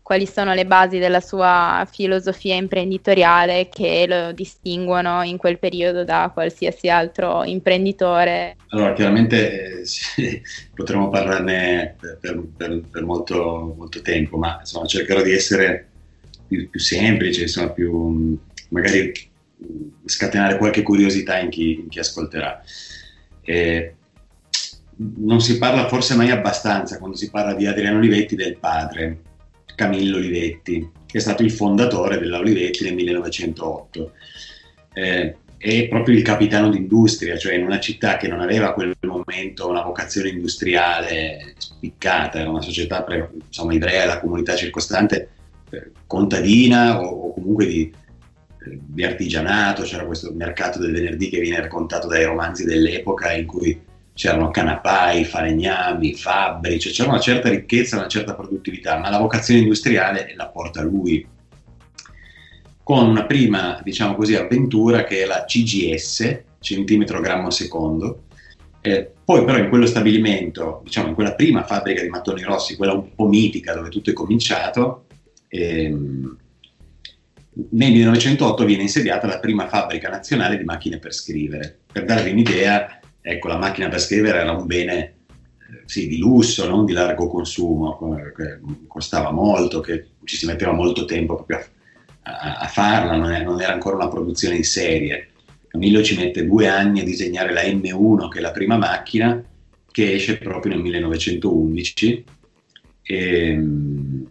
quali 0.06 0.28
sono 0.28 0.54
le 0.54 0.68
basi 0.68 1.00
della 1.00 1.20
sua 1.20 1.84
filosofia 1.92 2.54
imprenditoriale 2.54 3.70
che 3.70 4.06
lo 4.08 4.34
distinguono 4.34 5.24
in 5.24 5.38
quel 5.38 5.58
periodo 5.58 6.04
da 6.04 6.30
qualsiasi 6.32 6.90
altro 6.90 7.44
imprenditore. 7.44 8.56
Allora, 8.68 8.94
chiaramente 8.94 9.80
eh, 9.80 9.86
sì, 9.88 10.40
potremmo 10.76 11.10
parlarne 11.10 11.96
per, 12.22 12.40
per, 12.56 12.82
per 12.88 13.04
molto, 13.04 13.74
molto, 13.76 14.00
tempo, 14.04 14.38
ma 14.38 14.58
insomma 14.60 14.86
cercherò 14.86 15.24
di 15.24 15.32
essere 15.32 15.88
più, 16.48 16.70
più 16.70 16.80
semplice, 16.80 17.42
insomma, 17.42 17.72
più 17.72 18.38
magari 18.70 19.12
scatenare 20.06 20.58
qualche 20.58 20.84
curiosità 20.84 21.40
in 21.40 21.50
chi, 21.50 21.80
in 21.80 21.90
chi 21.90 21.98
ascolterà. 21.98 22.62
Eh, 23.42 23.96
non 24.98 25.42
si 25.42 25.58
parla 25.58 25.88
forse 25.88 26.14
mai 26.14 26.30
abbastanza 26.30 27.00
quando 27.00 27.18
si 27.18 27.32
parla 27.32 27.56
di 27.56 27.66
Adriano 27.66 27.98
Olivetti 27.98 28.36
del 28.36 28.58
padre, 28.60 29.25
Camillo 29.76 30.18
Olivetti, 30.18 30.90
che 31.06 31.18
è 31.18 31.22
stato 31.22 31.44
il 31.44 31.52
fondatore 31.52 32.18
della 32.18 32.40
Olivetti 32.40 32.84
nel 32.84 32.96
1908. 32.96 34.12
Eh, 34.94 35.36
è 35.58 35.88
proprio 35.88 36.16
il 36.16 36.22
capitano 36.22 36.70
d'industria, 36.70 37.38
cioè 37.38 37.56
in 37.56 37.64
una 37.64 37.80
città 37.80 38.18
che 38.18 38.28
non 38.28 38.40
aveva 38.40 38.70
a 38.70 38.74
quel 38.74 38.96
momento 39.02 39.68
una 39.68 39.82
vocazione 39.82 40.30
industriale 40.30 41.56
spiccata, 41.58 42.40
era 42.40 42.50
una 42.50 42.62
società 42.62 43.04
pre, 43.04 43.32
insomma, 43.46 43.74
ivrea 43.74 44.04
e 44.04 44.06
la 44.06 44.20
comunità 44.20 44.56
circostante 44.56 45.30
eh, 45.72 45.92
contadina 46.06 47.02
o, 47.02 47.08
o 47.08 47.34
comunque 47.34 47.66
di, 47.66 47.92
eh, 48.66 48.80
di, 48.86 49.04
artigianato, 49.04 49.84
c'era 49.84 50.06
questo 50.06 50.32
mercato 50.34 50.80
del 50.80 50.92
venerdì 50.92 51.30
che 51.30 51.40
viene 51.40 51.62
raccontato 51.62 52.08
dai 52.08 52.26
romanzi 52.26 52.64
dell'epoca 52.64 53.34
in 53.34 53.48
cui 53.48 53.82
c'erano 54.16 54.50
canapai, 54.50 55.26
falegnami, 55.26 56.16
fabbri, 56.16 56.80
cioè 56.80 56.94
c'era 56.94 57.10
una 57.10 57.20
certa 57.20 57.50
ricchezza, 57.50 57.98
una 57.98 58.08
certa 58.08 58.34
produttività, 58.34 58.98
ma 58.98 59.10
la 59.10 59.20
vocazione 59.20 59.60
industriale 59.60 60.34
la 60.36 60.48
porta 60.48 60.82
lui 60.82 61.28
con 62.82 63.10
una 63.10 63.26
prima, 63.26 63.82
diciamo 63.84 64.16
così, 64.16 64.36
avventura 64.36 65.04
che 65.04 65.24
è 65.24 65.26
la 65.26 65.44
CGS, 65.46 66.44
centimetro 66.60 67.20
grammo 67.20 67.50
secondo. 67.50 68.26
Eh, 68.80 69.12
poi 69.26 69.44
però 69.44 69.58
in 69.58 69.70
quello 69.70 69.88
stabilimento, 69.88 70.82
diciamo 70.84 71.08
in 71.10 71.16
quella 71.16 71.34
prima 71.34 71.64
fabbrica 71.66 72.02
di 72.02 72.10
mattoni 72.10 72.44
rossi, 72.44 72.76
quella 72.76 72.94
un 72.94 73.14
po' 73.16 73.28
mitica 73.28 73.74
dove 73.74 73.90
tutto 73.90 74.12
è 74.12 74.14
cominciato, 74.14 75.08
ehm, 75.48 76.38
nel 77.72 77.92
1908 77.92 78.66
viene 78.66 78.84
insediata 78.84 79.28
la 79.28 79.40
prima 79.40 79.68
fabbrica 79.68 80.10
nazionale 80.10 80.58
di 80.58 80.64
macchine 80.64 81.00
per 81.00 81.14
scrivere. 81.14 81.80
Per 81.92 82.06
darvi 82.06 82.30
un'idea, 82.30 83.00
ecco, 83.26 83.48
la 83.48 83.58
macchina 83.58 83.90
per 83.90 84.00
scrivere 84.00 84.40
era 84.40 84.52
un 84.52 84.66
bene 84.66 85.00
eh, 85.00 85.82
sì, 85.86 86.08
di 86.08 86.18
lusso, 86.18 86.68
non 86.68 86.86
di 86.86 86.94
largo 86.94 87.28
consumo, 87.28 88.18
eh, 88.18 88.34
che 88.34 88.60
costava 88.88 89.32
molto, 89.32 89.80
che 89.80 90.08
ci 90.24 90.38
si 90.38 90.46
metteva 90.46 90.72
molto 90.72 91.06
tempo 91.06 91.36
proprio 91.36 91.58
a 91.58 91.66
a, 92.26 92.58
a 92.58 92.68
farla, 92.68 93.16
non, 93.16 93.32
è, 93.32 93.44
non, 93.44 93.62
era 93.62 93.74
ancora 93.74 93.96
una 93.96 94.08
produzione 94.08 94.56
in 94.56 94.64
serie. 94.64 95.30
Camillo 95.68 96.02
ci 96.04 96.16
mette 96.16 96.46
due 96.46 96.68
anni 96.68 97.02
a 97.02 97.04
disegnare 97.04 97.54
la 97.54 97.62
M1, 97.62 98.30
che 98.30 98.40
è 98.40 98.42
la 98.42 98.52
prima 98.52 98.78
macchina, 98.78 99.44
che 99.92 100.14
esce 100.14 100.38
proprio 100.38 100.74
nel 100.74 100.82
1911, 100.82 102.24
e, 103.02 103.50
ehm, 103.50 104.28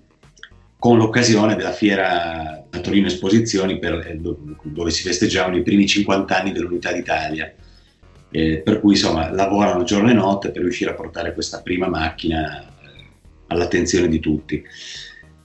con 0.79 0.99
l'occasione 0.99 1.57
della 1.57 1.73
fiera 1.73 2.67
a 2.69 2.81
Torino 2.81 3.07
Esposizioni, 3.07 3.79
per, 3.79 3.95
eh, 4.07 4.21
dove 4.63 4.91
si 4.91 5.03
festeggiavano 5.03 5.57
i 5.57 5.63
primi 5.63 5.87
50 5.87 6.39
anni 6.39 6.53
dell'Unità 6.53 6.93
d'Italia. 6.93 7.53
Eh, 8.37 8.63
per 8.65 8.81
cui 8.81 8.95
insomma 8.95 9.31
lavorano 9.31 9.85
giorno 9.85 10.11
e 10.11 10.13
notte 10.13 10.51
per 10.51 10.63
riuscire 10.63 10.91
a 10.91 10.95
portare 10.95 11.33
questa 11.35 11.63
prima 11.63 11.87
macchina 11.87 12.63
eh, 12.63 12.67
all'attenzione 13.47 14.09
di 14.09 14.19
tutti. 14.19 14.61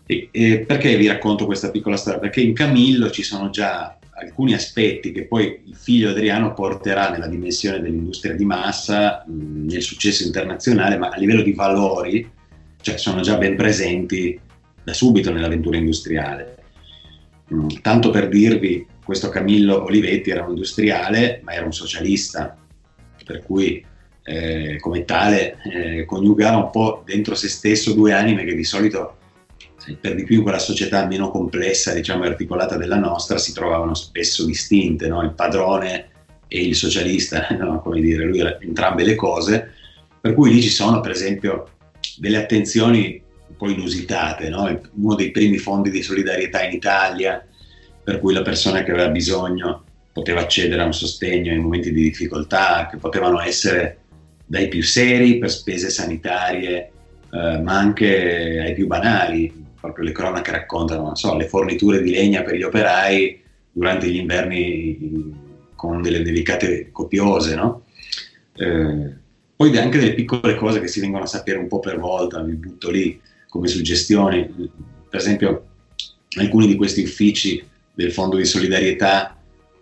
E, 0.08 0.30
e 0.32 0.60
perché 0.66 0.98
vi 0.98 1.06
racconto 1.06 1.46
questa 1.46 1.70
piccola 1.70 1.98
storia? 1.98 2.20
Perché 2.20 2.42
in 2.42 2.56
Camillo 2.56 3.12
ci 3.12 3.22
sono 3.22 3.52
già 3.52 3.96
alcuni 4.16 4.56
aspetti 4.56 5.12
che 5.12 5.26
poi 5.26 5.62
il 5.68 5.76
figlio 5.76 6.10
Adriano 6.10 6.56
porterà 6.56 7.12
nella 7.12 7.28
dimensione 7.28 7.80
dell'industria 7.80 8.34
di 8.34 8.44
massa, 8.44 9.24
mh, 9.24 9.68
nel 9.68 9.84
successo 9.84 10.26
internazionale, 10.26 10.98
ma 10.98 11.10
a 11.10 11.18
livello 11.20 11.44
di 11.44 11.54
valori 11.54 12.28
cioè, 12.82 12.98
sono 12.98 13.22
già 13.22 13.38
ben 13.38 13.56
presenti 13.56 14.40
da 14.84 14.94
subito 14.94 15.32
nell'avventura 15.32 15.78
industriale. 15.78 16.58
Mh, 17.50 17.68
tanto 17.84 18.10
per 18.10 18.30
dirvi, 18.30 18.84
questo 19.06 19.30
Camillo 19.30 19.84
Olivetti 19.84 20.32
era 20.32 20.44
un 20.44 20.50
industriale, 20.50 21.42
ma 21.44 21.54
era 21.54 21.66
un 21.66 21.74
socialista, 21.74 22.58
per 23.30 23.44
cui 23.44 23.86
eh, 24.24 24.78
come 24.80 25.06
tale 25.06 25.58
eh, 25.72 26.06
coniugava 26.06 26.58
un 26.58 26.70
po' 26.72 27.04
dentro 27.06 27.36
se 27.36 27.48
stesso 27.48 27.94
due 27.94 28.12
anime 28.12 28.44
che 28.44 28.56
di 28.56 28.64
solito 28.64 29.18
per 30.02 30.16
di 30.16 30.24
più 30.24 30.38
in 30.38 30.42
quella 30.42 30.60
società 30.60 31.06
meno 31.06 31.30
complessa 31.30 31.94
diciamo, 31.94 32.24
e 32.24 32.28
articolata 32.28 32.76
della 32.76 32.98
nostra 32.98 33.38
si 33.38 33.54
trovavano 33.54 33.94
spesso 33.94 34.46
distinte, 34.46 35.08
no? 35.08 35.22
il 35.22 35.34
padrone 35.34 36.10
e 36.48 36.64
il 36.64 36.76
socialista, 36.76 37.48
no? 37.58 37.82
come 37.82 38.02
dire, 38.02 38.26
lui 38.26 38.40
era 38.40 38.58
entrambe 38.60 39.04
le 39.04 39.16
cose, 39.16 39.74
per 40.20 40.34
cui 40.34 40.52
lì 40.52 40.62
ci 40.62 40.70
sono 40.70 41.00
per 41.02 41.12
esempio 41.12 41.70
delle 42.18 42.38
attenzioni 42.38 43.22
un 43.48 43.56
po' 43.56 43.70
inusitate, 43.70 44.50
no? 44.50 44.80
uno 44.96 45.16
dei 45.16 45.30
primi 45.30 45.58
fondi 45.58 45.92
di 45.92 46.02
solidarietà 46.02 46.64
in 46.64 46.74
Italia, 46.74 47.46
per 48.04 48.20
cui 48.20 48.34
la 48.34 48.42
persona 48.42 48.84
che 48.84 48.92
aveva 48.92 49.10
bisogno 49.10 49.86
poteva 50.20 50.42
accedere 50.42 50.82
a 50.82 50.86
un 50.86 50.94
sostegno 50.94 51.54
in 51.54 51.62
momenti 51.62 51.94
di 51.94 52.04
difficoltà, 52.04 52.88
che 52.92 52.98
potevano 52.98 53.42
essere 53.42 54.00
dai 54.46 54.68
più 54.68 54.84
seri 54.84 55.38
per 55.38 55.50
spese 55.50 55.90
sanitarie, 55.90 56.92
eh, 57.32 57.60
ma 57.62 57.78
anche 57.78 58.60
ai 58.60 58.74
più 58.74 58.86
banali, 58.86 59.52
proprio 59.80 60.04
le 60.04 60.12
cronache 60.12 60.52
raccontano, 60.52 61.16
so, 61.16 61.36
le 61.38 61.48
forniture 61.48 62.02
di 62.02 62.12
legna 62.12 62.42
per 62.42 62.56
gli 62.56 62.64
operai 62.64 63.42
durante 63.72 64.10
gli 64.10 64.18
inverni 64.18 65.34
con 65.76 66.02
delle 66.02 66.22
delicate 66.22 66.90
copiose, 66.92 67.56
no? 67.56 67.86
eh, 68.56 69.14
poi 69.56 69.78
anche 69.78 70.00
delle 70.00 70.14
piccole 70.14 70.56
cose 70.56 70.82
che 70.82 70.88
si 70.88 71.00
vengono 71.00 71.24
a 71.24 71.28
sapere 71.28 71.60
un 71.60 71.68
po' 71.68 71.80
per 71.80 71.98
volta, 71.98 72.42
mi 72.42 72.54
butto 72.54 72.90
lì 72.90 73.20
come 73.48 73.68
suggestioni, 73.68 74.46
per 75.10 75.20
esempio 75.20 75.66
alcuni 76.38 76.68
di 76.68 76.76
questi 76.76 77.04
uffici 77.04 77.66
del 77.94 78.12
Fondo 78.12 78.38
di 78.38 78.46
Solidarietà 78.46 79.39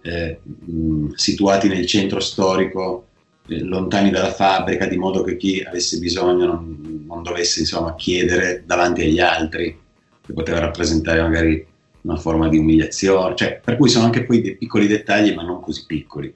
eh, 0.08 0.40
mh, 0.44 1.14
situati 1.16 1.68
nel 1.68 1.86
centro 1.86 2.20
storico, 2.20 3.08
eh, 3.48 3.62
lontani 3.62 4.10
dalla 4.10 4.32
fabbrica, 4.32 4.86
di 4.86 4.98
modo 4.98 5.24
che 5.24 5.36
chi 5.36 5.62
avesse 5.62 5.98
bisogno 6.00 6.46
non, 6.46 7.04
non 7.06 7.24
dovesse 7.24 7.60
insomma, 7.60 7.96
chiedere 7.96 8.64
davanti 8.66 9.02
agli 9.02 9.20
altri 9.20 9.78
che 10.26 10.34
poteva 10.34 10.60
rappresentare 10.60 11.22
magari 11.22 11.66
una 12.02 12.18
forma 12.18 12.48
di 12.48 12.58
umiliazione, 12.58 13.36
cioè, 13.36 13.60
per 13.64 13.76
cui 13.76 13.90
sono 13.90 14.06
anche 14.06 14.24
poi 14.24 14.42
dei 14.42 14.56
piccoli 14.56 14.88
dettagli 14.88 15.34
ma 15.34 15.44
non 15.44 15.60
così 15.60 15.84
piccoli, 15.86 16.34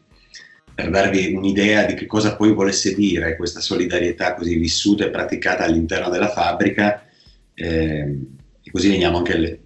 per 0.73 0.89
darvi 0.89 1.33
un'idea 1.33 1.85
di 1.85 1.93
che 1.93 2.05
cosa 2.05 2.35
poi 2.35 2.53
volesse 2.53 2.93
dire 2.93 3.37
questa 3.37 3.61
solidarietà 3.61 4.33
così 4.33 4.55
vissuta 4.57 5.05
e 5.05 5.09
praticata 5.09 5.63
all'interno 5.63 6.09
della 6.09 6.29
fabbrica 6.29 7.05
eh, 7.53 8.17
e 8.63 8.71
così 8.71 8.89
veniamo 8.89 9.17
anche 9.17 9.33
alle, 9.33 9.59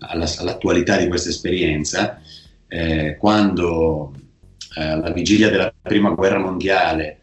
alla, 0.00 0.30
all'attualità 0.38 0.98
di 0.98 1.08
questa 1.08 1.30
esperienza, 1.30 2.20
eh, 2.74 3.16
quando 3.16 4.12
eh, 4.76 4.82
alla 4.82 5.12
vigilia 5.12 5.48
della 5.48 5.72
prima 5.80 6.10
guerra 6.10 6.40
mondiale 6.40 7.20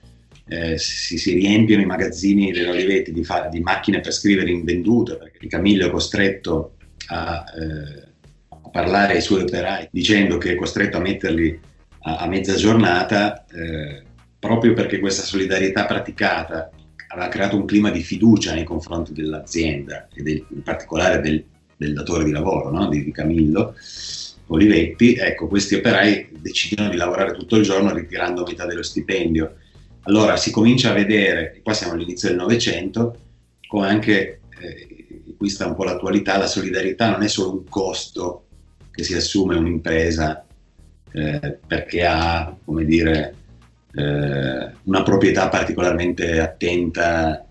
eh, 0.48 0.78
si, 0.78 1.18
si, 1.18 1.34
riempiono 1.34 1.82
i 1.82 1.86
magazzini 1.86 2.54
dell'Olivetti 2.54 3.12
di, 3.12 3.24
fa- 3.26 3.50
di, 3.52 3.60
macchine 3.60 4.00
per 4.00 4.14
scrivere 4.14 4.50
invendute, 4.50 5.18
perché 5.18 5.48
Camillo 5.48 5.88
è 5.88 5.92
costretto 5.92 6.76
a, 7.08 7.44
eh, 7.54 8.08
a, 8.48 8.70
parlare 8.70 9.16
ai 9.16 9.22
suoi 9.22 9.42
operai 9.42 9.90
dicendo 9.92 10.38
che 10.38 10.54
è 10.54 10.56
costretto 10.56 10.98
a 10.98 11.02
metterli 11.02 11.60
a, 12.04 12.18
a 12.20 12.28
mezza 12.28 12.56
giornata, 12.56 13.46
eh, 13.48 14.04
proprio 14.40 14.74
perché 14.74 15.00
questa 15.00 15.24
solidarietà 15.24 15.86
praticata 15.86 16.70
aveva 17.10 17.28
creato 17.28 17.58
un 17.58 17.66
clima 17.66 17.92
di 17.92 18.00
fiducia 18.00 18.54
nei 18.54 18.64
confronti 18.64 19.12
dell'azienda 19.12 20.08
e 20.14 20.24
del, 20.24 20.46
in 20.50 20.64
particolare 20.64 21.20
del, 21.20 21.44
del, 21.76 21.94
datore 21.94 22.24
di 22.24 22.32
lavoro, 22.32 22.72
no? 22.72 22.88
di, 22.88 23.04
di 23.04 23.12
Camillo. 23.12 23.76
Olivetti, 24.48 25.16
ecco, 25.16 25.48
questi 25.48 25.76
operai 25.76 26.30
decidono 26.32 26.90
di 26.90 26.98
lavorare 26.98 27.34
tutto 27.34 27.56
il 27.56 27.64
giorno 27.64 27.94
ritirando 27.94 28.44
metà 28.44 28.66
dello 28.66 28.84
stipendio. 28.84 29.56
Allora 30.04 30.36
si 30.36 30.52
comincia 30.52 30.92
a 30.92 30.94
vedere, 30.94 31.60
qua 31.64 31.74
siamo 31.74 31.94
all'inizio 31.94 32.30
del 32.30 32.38
Novecento, 32.38 33.20
come 33.68 33.88
anche, 33.88 34.42
eh, 34.60 35.36
qui 35.38 35.50
sta 35.50 35.68
un 35.68 35.76
po' 35.76 35.84
l'attualità, 35.84 36.38
la 36.38 36.48
solidarietà 36.48 37.10
non 37.12 37.24
è 37.24 37.28
solo 37.28 37.52
un 37.52 37.64
costo 37.70 38.46
che 38.92 39.04
si 39.04 39.14
assume 39.14 39.56
un'impresa 39.56 40.46
eh, 41.14 41.60
perché 41.66 42.06
ha, 42.06 42.56
come 42.64 42.84
dire, 42.84 43.36
eh, 43.94 44.72
una 44.84 45.04
proprietà 45.04 45.50
particolarmente 45.50 46.40
attenta, 46.40 47.46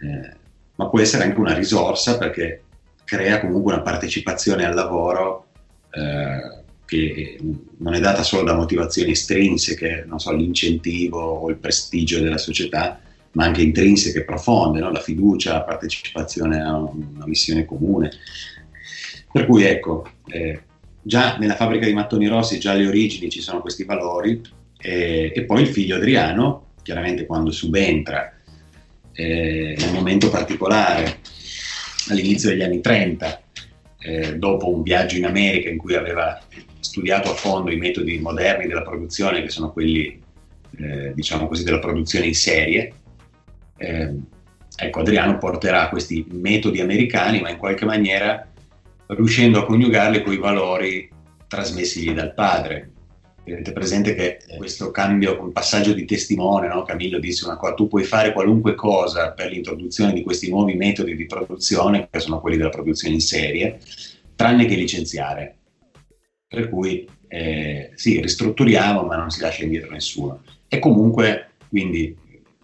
eh, 0.00 0.36
ma 0.76 0.88
può 0.88 1.00
essere 1.00 1.24
anche 1.24 1.40
una 1.40 1.54
risorsa 1.54 2.18
perché 2.18 2.62
crea 3.04 3.40
comunque 3.40 3.72
una 3.72 3.82
partecipazione 3.82 4.64
al 4.64 4.74
lavoro 4.74 5.43
eh, 5.94 6.62
che 6.86 7.38
non 7.78 7.94
è 7.94 8.00
data 8.00 8.22
solo 8.22 8.44
da 8.44 8.54
motivazioni 8.54 9.12
estrinseche, 9.12 10.04
non 10.06 10.18
so, 10.20 10.32
l'incentivo 10.32 11.20
o 11.20 11.50
il 11.50 11.56
prestigio 11.56 12.20
della 12.20 12.38
società, 12.38 13.00
ma 13.32 13.44
anche 13.44 13.62
intrinseche, 13.62 14.24
profonde, 14.24 14.80
no? 14.80 14.90
la 14.90 15.00
fiducia, 15.00 15.54
la 15.54 15.62
partecipazione 15.62 16.62
a 16.62 16.76
una 16.76 17.26
missione 17.26 17.64
comune. 17.64 18.10
Per 19.32 19.46
cui 19.46 19.64
ecco, 19.64 20.08
eh, 20.28 20.62
già 21.02 21.36
nella 21.38 21.56
fabbrica 21.56 21.86
di 21.86 21.92
mattoni 21.92 22.28
rossi, 22.28 22.60
già 22.60 22.72
alle 22.72 22.86
origini 22.86 23.30
ci 23.30 23.40
sono 23.40 23.60
questi 23.60 23.84
valori 23.84 24.40
eh, 24.78 25.32
e 25.34 25.44
poi 25.44 25.62
il 25.62 25.68
figlio 25.68 25.96
Adriano, 25.96 26.72
chiaramente 26.82 27.26
quando 27.26 27.50
subentra 27.50 28.32
eh, 29.12 29.74
in 29.76 29.88
un 29.88 29.94
momento 29.94 30.30
particolare, 30.30 31.18
all'inizio 32.08 32.50
degli 32.50 32.62
anni 32.62 32.80
30, 32.80 33.42
eh, 34.04 34.36
dopo 34.36 34.68
un 34.68 34.82
viaggio 34.82 35.16
in 35.16 35.24
America 35.24 35.70
in 35.70 35.78
cui 35.78 35.94
aveva 35.94 36.38
studiato 36.78 37.30
a 37.30 37.34
fondo 37.34 37.70
i 37.70 37.78
metodi 37.78 38.18
moderni 38.18 38.66
della 38.66 38.82
produzione, 38.82 39.40
che 39.40 39.48
sono 39.48 39.72
quelli, 39.72 40.20
eh, 40.78 41.14
diciamo 41.14 41.48
così, 41.48 41.64
della 41.64 41.78
produzione 41.78 42.26
in 42.26 42.34
serie. 42.34 42.92
Eh, 43.78 44.14
ecco, 44.76 45.00
Adriano 45.00 45.38
porterà 45.38 45.88
questi 45.88 46.26
metodi 46.32 46.82
americani, 46.82 47.40
ma 47.40 47.48
in 47.48 47.56
qualche 47.56 47.86
maniera 47.86 48.46
riuscendo 49.06 49.60
a 49.60 49.64
coniugarli 49.64 50.22
con 50.22 50.34
i 50.34 50.38
valori 50.38 51.10
trasmessigli 51.48 52.12
dal 52.12 52.34
padre. 52.34 52.90
Avete 53.46 53.72
presente 53.72 54.14
che 54.14 54.38
questo 54.56 54.90
cambio, 54.90 55.38
un 55.40 55.52
passaggio 55.52 55.92
di 55.92 56.06
testimone, 56.06 56.66
no? 56.68 56.82
Camillo 56.82 57.18
disse 57.18 57.44
una 57.44 57.56
cosa, 57.56 57.74
tu 57.74 57.88
puoi 57.88 58.04
fare 58.04 58.32
qualunque 58.32 58.74
cosa 58.74 59.32
per 59.32 59.50
l'introduzione 59.50 60.14
di 60.14 60.22
questi 60.22 60.48
nuovi 60.48 60.74
metodi 60.74 61.14
di 61.14 61.26
produzione, 61.26 62.08
che 62.10 62.20
sono 62.20 62.40
quelli 62.40 62.56
della 62.56 62.70
produzione 62.70 63.14
in 63.14 63.20
serie, 63.20 63.78
tranne 64.34 64.64
che 64.64 64.76
licenziare. 64.76 65.56
Per 66.46 66.70
cui 66.70 67.06
eh, 67.28 67.90
sì, 67.94 68.20
ristrutturiamo, 68.20 69.02
ma 69.02 69.16
non 69.16 69.30
si 69.30 69.40
lascia 69.40 69.64
indietro 69.64 69.90
nessuno. 69.90 70.42
E 70.66 70.78
comunque, 70.78 71.50
quindi, 71.68 72.16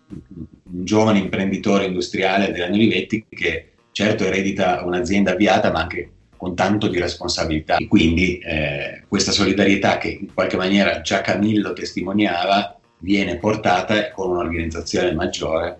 un 0.08 0.46
giovane 0.84 1.18
imprenditore 1.18 1.84
industriale, 1.84 2.48
Adriano 2.48 2.74
Olivetti, 2.74 3.26
che 3.28 3.72
certo 3.92 4.24
eredita 4.24 4.82
un'azienda 4.84 5.32
avviata, 5.32 5.70
ma 5.70 5.80
anche 5.80 6.10
con 6.40 6.54
tanto 6.54 6.88
di 6.88 6.98
responsabilità. 6.98 7.76
E 7.76 7.86
quindi 7.86 8.38
eh, 8.38 9.02
questa 9.06 9.30
solidarietà 9.30 9.98
che 9.98 10.08
in 10.08 10.32
qualche 10.32 10.56
maniera 10.56 11.02
già 11.02 11.20
Camillo 11.20 11.74
testimoniava 11.74 12.80
viene 13.00 13.36
portata 13.36 14.10
con 14.10 14.30
un'organizzazione 14.30 15.12
maggiore 15.12 15.78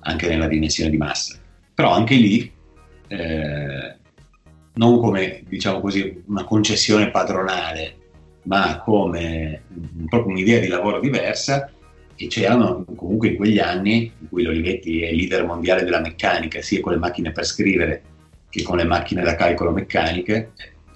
anche 0.00 0.26
nella 0.26 0.48
dimensione 0.48 0.90
di 0.90 0.96
massa. 0.96 1.38
Però 1.72 1.92
anche 1.92 2.16
lì, 2.16 2.52
eh, 3.06 3.94
non 4.74 5.00
come 5.00 5.44
diciamo 5.46 5.78
così, 5.78 6.22
una 6.26 6.42
concessione 6.42 7.12
padronale, 7.12 7.94
ma 8.46 8.80
come 8.80 9.62
proprio 10.08 10.32
un'idea 10.32 10.58
di 10.58 10.66
lavoro 10.66 10.98
diversa, 10.98 11.70
e 12.16 12.26
c'erano 12.26 12.84
comunque 12.96 13.28
in 13.28 13.36
quegli 13.36 13.60
anni 13.60 14.12
in 14.20 14.28
cui 14.28 14.42
l'Olivetti 14.42 15.02
è 15.02 15.12
leader 15.12 15.44
mondiale 15.44 15.84
della 15.84 16.00
meccanica, 16.00 16.60
sia 16.62 16.80
con 16.80 16.92
le 16.92 16.98
macchine 16.98 17.30
per 17.30 17.46
scrivere 17.46 18.02
che 18.50 18.62
con 18.62 18.76
le 18.76 18.84
macchine 18.84 19.22
da 19.22 19.36
calcolo 19.36 19.70
meccaniche, 19.70 20.50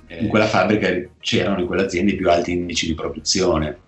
in 0.09 0.29
quella 0.29 0.47
fabbrica 0.47 0.89
c'erano 1.21 1.61
in 1.61 1.67
quell'azienda 1.67 2.13
i 2.13 2.17
più 2.17 2.31
alti 2.31 2.53
indici 2.53 2.87
di 2.87 2.95
produzione. 2.95 3.79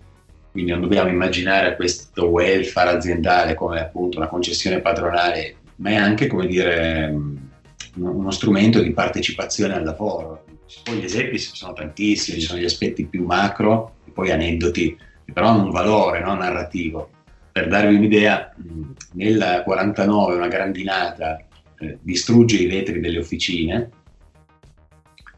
Quindi 0.51 0.71
non 0.71 0.81
dobbiamo 0.81 1.09
immaginare 1.09 1.75
questo 1.75 2.29
welfare 2.29 2.89
aziendale 2.89 3.53
come 3.53 3.79
appunto 3.79 4.17
una 4.17 4.27
concessione 4.27 4.79
padronale, 4.79 5.57
ma 5.75 5.91
è 5.91 5.95
anche 5.95 6.27
come 6.27 6.47
dire 6.47 7.15
uno 7.95 8.31
strumento 8.31 8.81
di 8.81 8.91
partecipazione 8.91 9.75
al 9.75 9.83
lavoro. 9.83 10.45
Poi 10.83 10.97
gli 10.97 11.03
esempi 11.03 11.37
sono 11.37 11.73
tantissimi, 11.73 12.39
ci 12.39 12.47
sono 12.47 12.59
gli 12.59 12.65
aspetti 12.65 13.05
più 13.05 13.23
macro 13.23 13.97
e 14.07 14.11
poi 14.11 14.31
aneddoti, 14.31 14.97
che 15.25 15.31
però 15.31 15.49
hanno 15.49 15.65
un 15.65 15.71
valore 15.71 16.21
no, 16.21 16.33
narrativo. 16.33 17.09
Per 17.51 17.67
darvi 17.67 17.95
un'idea, 17.95 18.53
nel 19.13 19.61
49 19.63 20.35
una 20.35 20.47
grandinata 20.47 21.39
eh, 21.79 21.97
distrugge 22.01 22.57
i 22.57 22.67
vetri 22.67 22.99
delle 22.99 23.19
officine 23.19 23.89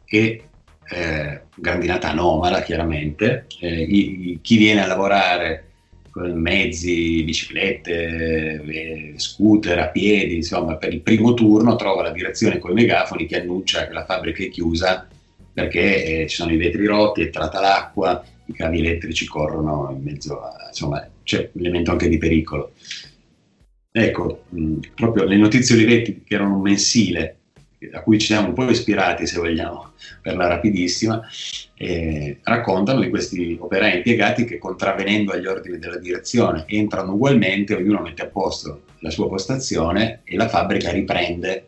e 0.04 0.42
eh, 0.92 1.40
grandinata 1.54 2.10
anomala 2.10 2.62
chiaramente, 2.62 3.46
eh, 3.60 3.82
i, 3.82 4.38
chi 4.42 4.56
viene 4.56 4.82
a 4.82 4.86
lavorare 4.86 5.66
con 6.10 6.32
mezzi, 6.32 7.22
biciclette, 7.22 8.62
eh, 8.64 9.14
scooter, 9.16 9.78
a 9.78 9.88
piedi, 9.88 10.36
insomma 10.36 10.74
per 10.74 10.92
il 10.92 11.00
primo 11.00 11.34
turno 11.34 11.76
trova 11.76 12.02
la 12.02 12.10
direzione 12.10 12.58
con 12.58 12.72
i 12.72 12.74
megafoni 12.74 13.26
che 13.26 13.40
annuncia 13.40 13.86
che 13.86 13.92
la 13.92 14.04
fabbrica 14.04 14.42
è 14.42 14.50
chiusa 14.50 15.06
perché 15.52 16.22
eh, 16.22 16.28
ci 16.28 16.36
sono 16.36 16.52
i 16.52 16.56
vetri 16.56 16.86
rotti, 16.86 17.20
è 17.20 17.26
entrata 17.26 17.60
l'acqua, 17.60 18.24
i 18.46 18.52
cavi 18.52 18.80
elettrici 18.80 19.26
corrono 19.26 19.94
in 19.96 20.02
mezzo 20.02 20.40
a, 20.40 20.66
insomma 20.68 21.08
c'è 21.22 21.50
un 21.52 21.60
elemento 21.60 21.92
anche 21.92 22.08
di 22.08 22.18
pericolo. 22.18 22.72
Ecco, 23.92 24.44
mh, 24.48 24.78
proprio 24.94 25.24
le 25.24 25.36
notizie 25.36 25.74
Olivetti, 25.74 26.22
che 26.24 26.34
erano 26.34 26.56
un 26.56 26.62
mensile, 26.62 27.36
a 27.92 28.02
cui 28.02 28.18
ci 28.18 28.26
siamo 28.26 28.48
un 28.48 28.54
po' 28.54 28.68
ispirati, 28.70 29.26
se 29.26 29.38
vogliamo, 29.38 29.92
per 30.20 30.36
la 30.36 30.46
rapidissima, 30.46 31.20
eh, 31.74 32.38
raccontano 32.42 33.00
di 33.00 33.08
questi 33.08 33.56
operai 33.58 33.96
impiegati 33.96 34.44
che, 34.44 34.58
contravvenendo 34.58 35.32
agli 35.32 35.46
ordini 35.46 35.78
della 35.78 35.98
direzione, 35.98 36.64
entrano 36.68 37.14
ugualmente, 37.14 37.74
ognuno 37.74 38.00
mette 38.00 38.22
a 38.22 38.26
posto 38.26 38.82
la 39.00 39.10
sua 39.10 39.28
postazione 39.28 40.20
e 40.24 40.36
la 40.36 40.48
fabbrica 40.48 40.90
riprende 40.90 41.66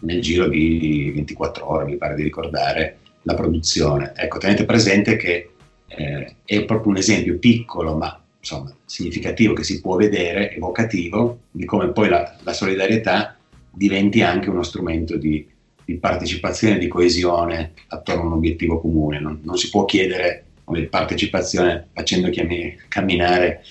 nel 0.00 0.20
giro 0.20 0.48
di 0.48 1.12
24 1.14 1.70
ore, 1.70 1.84
mi 1.84 1.96
pare 1.96 2.16
di 2.16 2.22
ricordare, 2.22 2.98
la 3.22 3.34
produzione. 3.34 4.12
Ecco, 4.16 4.38
tenete 4.38 4.64
presente 4.64 5.16
che 5.16 5.50
eh, 5.86 6.36
è 6.44 6.64
proprio 6.64 6.92
un 6.92 6.98
esempio 6.98 7.38
piccolo, 7.38 7.96
ma 7.96 8.20
insomma, 8.46 8.72
significativo 8.84 9.54
che 9.54 9.64
si 9.64 9.80
può 9.80 9.96
vedere, 9.96 10.54
evocativo, 10.54 11.40
di 11.50 11.64
come 11.64 11.90
poi 11.90 12.08
la, 12.08 12.36
la 12.44 12.52
solidarietà 12.52 13.36
diventi 13.72 14.22
anche 14.22 14.48
uno 14.48 14.62
strumento 14.62 15.16
di, 15.16 15.44
di, 15.84 15.96
partecipazione, 15.96 16.78
di 16.78 16.86
coesione 16.86 17.72
attorno 17.88 18.22
a 18.22 18.26
un 18.26 18.32
obiettivo 18.34 18.80
comune. 18.80 19.18
Non, 19.18 19.40
non 19.42 19.58
si 19.58 19.68
può 19.68 19.84
chiedere 19.84 20.44
come 20.62 20.82
partecipazione 20.84 21.88
facendo 21.92 22.30
chiami, 22.30 22.76
camminare 22.88 23.62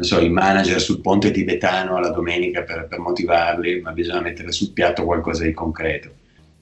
so, 0.00 0.20
i 0.20 0.28
manager 0.28 0.78
sul 0.78 1.00
ponte 1.00 1.30
tibetano 1.30 1.96
alla 1.96 2.10
domenica 2.10 2.62
per, 2.62 2.86
per, 2.86 2.98
motivarli, 2.98 3.80
ma 3.80 3.92
bisogna 3.92 4.20
mettere 4.20 4.52
sul 4.52 4.72
piatto 4.72 5.04
qualcosa 5.04 5.44
di 5.44 5.52
concreto. 5.52 6.10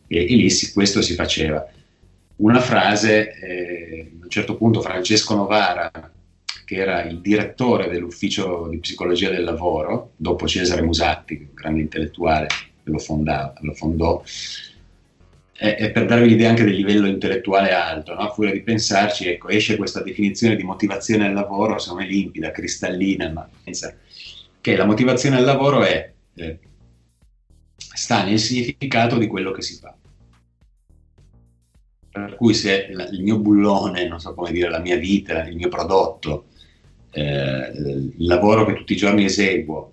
E, 0.07 0.22
e 0.22 0.37
lì 0.37 0.50
si, 0.50 0.72
questo 0.72 1.02
si 1.02 1.14
faceva. 1.14 1.66
Una 2.37 2.61
frase, 2.61 3.35
eh, 3.40 4.12
a 4.20 4.22
un 4.22 4.31
certo 4.31 4.57
punto 4.57 4.81
Francesco 4.81 5.35
Novara, 5.35 5.90
che 6.68 6.76
era 6.76 7.02
il 7.04 7.22
direttore 7.22 7.88
dell'ufficio 7.88 8.68
di 8.68 8.78
psicologia 8.78 9.31
del 9.31 9.42
lavoro, 9.42 10.12
dopo 10.16 10.46
Cesare 10.46 10.83
Musatti, 10.83 11.33
un 11.33 11.54
grande 11.54 11.81
intellettuale 11.81 12.46
che 12.48 12.90
lo, 12.90 12.98
fondava, 12.98 13.54
lo 13.61 13.72
fondò, 13.72 14.22
e, 15.57 15.76
e, 15.78 15.90
per 15.90 16.04
darvi 16.04 16.28
l'idea 16.28 16.50
anche 16.50 16.64
del 16.64 16.74
livello 16.74 17.07
intellettuale 17.07 17.72
alto, 17.72 18.12
no? 18.12 18.20
a 18.20 18.28
furia 18.28 18.52
di 18.52 18.61
pensarci, 18.61 19.28
ecco, 19.28 19.48
esce 19.48 19.78
questa 19.78 20.02
definizione 20.02 20.57
di 20.57 20.62
motivazione 20.62 21.26
al 21.26 21.33
lavoro, 21.33 21.78
secondo 21.78 22.02
me 22.02 22.11
limpida, 22.11 22.50
cristallina, 22.50 23.31
ma 23.31 23.48
pensa 23.64 23.96
che 24.61 24.76
la 24.76 24.85
motivazione 24.85 25.37
al 25.37 25.44
lavoro 25.44 25.83
è, 25.85 26.12
eh, 26.35 26.59
sta 27.74 28.24
nel 28.24 28.38
significato 28.38 29.16
di 29.16 29.26
quello 29.26 29.52
che 29.52 29.62
si 29.62 29.76
fa. 29.76 29.96
Per 32.11 32.37
cui 32.37 32.52
se 32.52 32.88
il 33.11 33.22
mio 33.22 33.38
bullone, 33.38 34.07
non 34.07 34.20
so 34.20 34.35
come 34.35 34.52
dire, 34.52 34.68
la 34.68 34.81
mia 34.81 34.96
vita, 34.96 35.46
il 35.46 35.57
mio 35.57 35.68
prodotto, 35.68 36.47
eh, 37.18 37.72
il 37.74 38.26
lavoro 38.26 38.64
che 38.64 38.74
tutti 38.74 38.92
i 38.92 38.96
giorni 38.96 39.24
eseguo, 39.24 39.92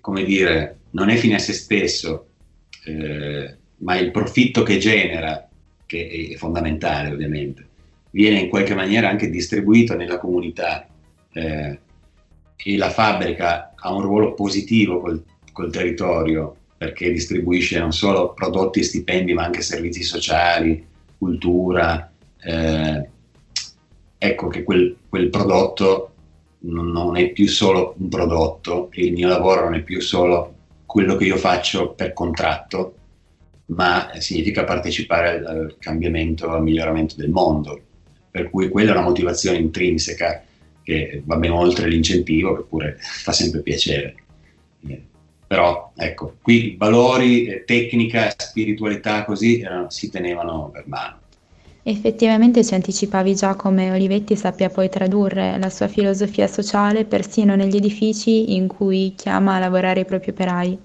come 0.00 0.24
dire, 0.24 0.80
non 0.90 1.08
è 1.08 1.16
fine 1.16 1.36
a 1.36 1.38
se 1.38 1.54
stesso, 1.54 2.26
eh, 2.84 3.56
ma 3.78 3.96
il 3.96 4.10
profitto 4.10 4.62
che 4.62 4.76
genera, 4.78 5.48
che 5.86 6.30
è 6.32 6.36
fondamentale 6.36 7.10
ovviamente, 7.10 7.66
viene 8.10 8.40
in 8.40 8.48
qualche 8.50 8.74
maniera 8.74 9.08
anche 9.08 9.30
distribuito 9.30 9.96
nella 9.96 10.18
comunità 10.18 10.86
eh, 11.32 11.78
e 12.56 12.76
la 12.76 12.90
fabbrica 12.90 13.72
ha 13.74 13.92
un 13.94 14.02
ruolo 14.02 14.34
positivo 14.34 15.00
col, 15.00 15.24
col 15.52 15.72
territorio 15.72 16.56
perché 16.76 17.10
distribuisce 17.10 17.78
non 17.78 17.92
solo 17.92 18.34
prodotti 18.34 18.80
e 18.80 18.84
stipendi 18.84 19.32
ma 19.32 19.44
anche 19.44 19.62
servizi 19.62 20.02
sociali, 20.02 20.84
cultura, 21.16 22.12
eh, 22.42 23.08
ecco 24.18 24.48
che 24.48 24.62
quel, 24.62 24.96
quel 25.08 25.30
prodotto 25.30 26.11
non 26.62 27.16
è 27.16 27.30
più 27.30 27.48
solo 27.48 27.94
un 27.98 28.08
prodotto 28.08 28.88
il 28.92 29.12
mio 29.12 29.28
lavoro 29.28 29.64
non 29.64 29.74
è 29.74 29.82
più 29.82 30.00
solo 30.00 30.54
quello 30.92 31.16
che 31.16 31.24
io 31.24 31.38
faccio 31.38 31.92
per 31.92 32.12
contratto, 32.12 32.96
ma 33.66 34.10
significa 34.18 34.64
partecipare 34.64 35.42
al 35.42 35.76
cambiamento, 35.78 36.50
al 36.50 36.62
miglioramento 36.62 37.14
del 37.16 37.30
mondo. 37.30 37.80
Per 38.30 38.50
cui 38.50 38.68
quella 38.68 38.90
è 38.90 38.96
una 38.96 39.06
motivazione 39.06 39.56
intrinseca 39.56 40.44
che 40.82 41.22
va 41.24 41.36
ben 41.36 41.52
oltre 41.52 41.88
l'incentivo, 41.88 42.54
che 42.56 42.62
pure 42.68 42.96
fa 42.98 43.32
sempre 43.32 43.62
piacere. 43.62 44.14
Eh, 44.86 45.02
però 45.46 45.92
ecco, 45.96 46.36
qui 46.42 46.76
valori, 46.76 47.46
eh, 47.46 47.64
tecnica, 47.64 48.34
spiritualità 48.36 49.24
così 49.24 49.60
eh, 49.60 49.86
si 49.88 50.10
tenevano 50.10 50.68
per 50.70 50.84
mano. 50.86 51.20
Effettivamente 51.84 52.64
ci 52.64 52.74
anticipavi 52.74 53.34
già 53.34 53.56
come 53.56 53.90
Olivetti 53.90 54.36
sappia 54.36 54.68
poi 54.68 54.88
tradurre 54.88 55.58
la 55.58 55.68
sua 55.68 55.88
filosofia 55.88 56.46
sociale 56.46 57.04
persino 57.04 57.56
negli 57.56 57.74
edifici 57.74 58.54
in 58.54 58.68
cui 58.68 59.14
chiama 59.16 59.56
a 59.56 59.58
lavorare 59.58 60.00
i 60.00 60.04
propri 60.04 60.30
operai. 60.30 60.78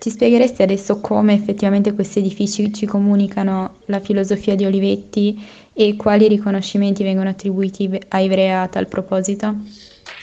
Ci 0.00 0.10
spiegheresti 0.10 0.62
adesso 0.62 1.00
come 1.00 1.34
effettivamente 1.34 1.92
questi 1.92 2.18
edifici 2.18 2.72
ci 2.72 2.84
comunicano 2.84 3.78
la 3.86 4.00
filosofia 4.00 4.56
di 4.56 4.64
Olivetti 4.64 5.40
e 5.72 5.94
quali 5.94 6.26
riconoscimenti 6.26 7.04
vengono 7.04 7.28
attribuiti 7.28 7.88
a 8.08 8.18
Ivrea 8.18 8.62
a 8.62 8.68
tal 8.68 8.88
proposito? 8.88 9.54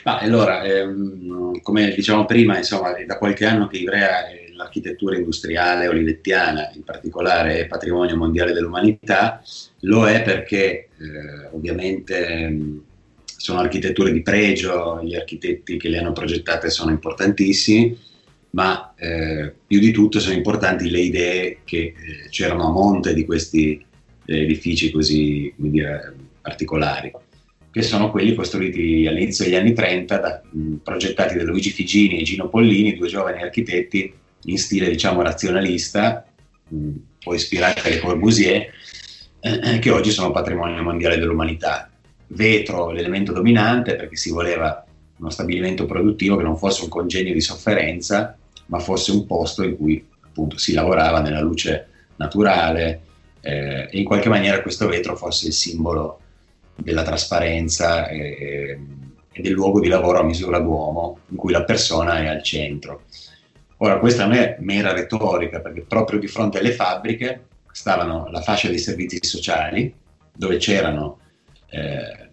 Ma 0.03 0.19
allora, 0.19 0.61
ehm, 0.63 1.61
come 1.61 1.93
dicevamo 1.93 2.25
prima, 2.25 2.57
insomma, 2.57 2.95
è 2.95 3.05
da 3.05 3.17
qualche 3.17 3.45
anno 3.45 3.67
che 3.67 3.77
Ivrea 3.77 4.29
è 4.29 4.44
l'architettura 4.55 5.17
industriale 5.17 5.87
olivettiana 5.87 6.71
in 6.73 6.83
particolare 6.83 7.59
è 7.59 7.67
patrimonio 7.67 8.15
mondiale 8.15 8.53
dell'umanità, 8.53 9.41
lo 9.81 10.07
è 10.07 10.21
perché 10.23 10.89
eh, 10.97 11.47
ovviamente 11.51 12.83
sono 13.45 13.59
architetture 13.59 14.11
di 14.11 14.21
pregio, 14.21 15.01
gli 15.03 15.15
architetti 15.15 15.77
che 15.77 15.89
le 15.89 15.99
hanno 15.99 16.13
progettate 16.13 16.69
sono 16.69 16.91
importantissimi, 16.91 17.95
ma 18.51 18.93
eh, 18.97 19.53
più 19.67 19.79
di 19.79 19.91
tutto 19.91 20.19
sono 20.19 20.33
importanti 20.33 20.89
le 20.89 21.01
idee 21.01 21.57
che 21.63 21.77
eh, 21.77 21.93
c'erano 22.29 22.67
a 22.67 22.71
monte 22.71 23.13
di 23.13 23.25
questi 23.25 23.85
eh, 24.25 24.41
edifici 24.41 24.89
così 24.91 25.53
dire, 25.57 26.15
particolari, 26.41 27.11
che 27.69 27.81
sono 27.81 28.09
quelli 28.09 28.33
costruiti 28.33 29.05
all'inizio 29.05 29.43
degli 29.43 29.55
anni 29.55 29.73
30, 29.73 30.17
da, 30.17 30.41
mh, 30.49 30.75
progettati 30.75 31.35
da 31.35 31.43
Luigi 31.43 31.71
Figini 31.71 32.19
e 32.19 32.23
Gino 32.23 32.47
Pollini, 32.47 32.95
due 32.95 33.09
giovani 33.09 33.41
architetti 33.41 34.13
in 34.45 34.57
stile 34.57 34.89
diciamo 34.89 35.21
razionalista, 35.21 36.25
mh, 36.67 36.89
poi 37.23 37.35
ispirati 37.35 37.89
a 37.89 37.99
Corbusier, 37.99 38.67
eh, 39.39 39.79
che 39.79 39.89
oggi 39.91 40.11
sono 40.11 40.31
patrimonio 40.31 40.81
mondiale 40.83 41.17
dell'umanità. 41.17 41.89
Vetro 42.27 42.89
l'elemento 42.89 43.31
dominante 43.31 43.95
perché 43.95 44.15
si 44.15 44.31
voleva 44.31 44.83
uno 45.17 45.29
stabilimento 45.29 45.85
produttivo 45.85 46.35
che 46.35 46.43
non 46.43 46.57
fosse 46.57 46.83
un 46.83 46.89
congegno 46.89 47.31
di 47.31 47.41
sofferenza, 47.41 48.37
ma 48.67 48.79
fosse 48.79 49.11
un 49.11 49.25
posto 49.25 49.63
in 49.63 49.77
cui 49.77 50.05
appunto 50.21 50.57
si 50.57 50.73
lavorava 50.73 51.21
nella 51.21 51.41
luce 51.41 51.87
naturale 52.17 53.01
eh, 53.41 53.87
e 53.91 53.99
in 53.99 54.03
qualche 54.03 54.29
maniera 54.29 54.61
questo 54.61 54.87
vetro 54.87 55.15
fosse 55.15 55.47
il 55.47 55.53
simbolo 55.53 56.19
della 56.75 57.03
trasparenza 57.03 58.07
e, 58.07 58.79
e, 59.31 59.41
del 59.41 59.51
luogo 59.51 59.79
di 59.79 59.87
lavoro 59.87 60.19
a 60.19 60.23
misura 60.23 60.59
d'uomo 60.59 61.19
in 61.29 61.37
cui 61.37 61.51
la 61.51 61.63
persona 61.63 62.19
è 62.19 62.27
al 62.27 62.41
centro. 62.43 63.03
Ora, 63.85 63.99
questa 63.99 64.25
non 64.25 64.33
è 64.33 64.57
mera 64.61 64.93
retorica, 64.93 65.59
perché 65.59 65.81
proprio 65.81 66.17
di 66.17 66.25
fronte 66.25 66.57
alle 66.57 66.71
fabbriche 66.71 67.45
stavano 67.71 68.27
la 68.31 68.41
fascia 68.41 68.67
dei 68.67 68.79
servizi 68.79 69.19
sociali, 69.21 69.93
dove 70.35 70.57
c'erano 70.57 71.19
eh, 71.69 72.29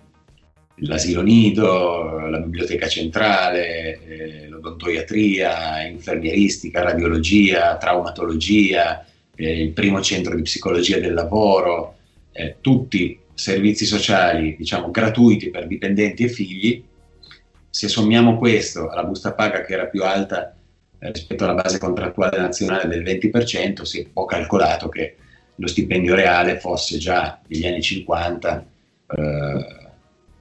l'asilo 0.76 1.20
nido, 1.20 2.20
la 2.20 2.38
biblioteca 2.38 2.88
centrale, 2.88 4.00
eh, 4.00 4.48
l'odontoiatria, 4.48 5.82
infermieristica, 5.82 6.80
radiologia, 6.80 7.76
traumatologia, 7.76 9.04
eh, 9.34 9.62
il 9.62 9.72
primo 9.72 10.00
centro 10.00 10.34
di 10.34 10.40
psicologia 10.40 10.98
del 11.00 11.12
lavoro, 11.12 11.96
eh, 12.32 12.56
tutti 12.62 13.20
servizi 13.34 13.84
sociali 13.84 14.56
diciamo 14.56 14.90
gratuiti 14.90 15.50
per 15.50 15.66
dipendenti 15.66 16.24
e 16.24 16.28
figli. 16.28 16.82
Se 17.68 17.88
sommiamo 17.88 18.38
questo 18.38 18.88
alla 18.88 19.04
busta 19.04 19.34
paga 19.34 19.60
che 19.60 19.74
era 19.74 19.84
più 19.84 20.02
alta 20.02 20.56
rispetto 21.10 21.44
alla 21.44 21.54
base 21.54 21.78
contrattuale 21.78 22.38
nazionale 22.38 22.86
del 22.86 23.02
20%, 23.02 23.82
si 23.82 24.08
può 24.12 24.24
calcolato 24.24 24.88
che 24.88 25.16
lo 25.56 25.66
stipendio 25.66 26.14
reale 26.14 26.58
fosse 26.58 26.98
già 26.98 27.40
negli 27.46 27.66
anni 27.66 27.82
50 27.82 28.66
eh, 29.08 29.66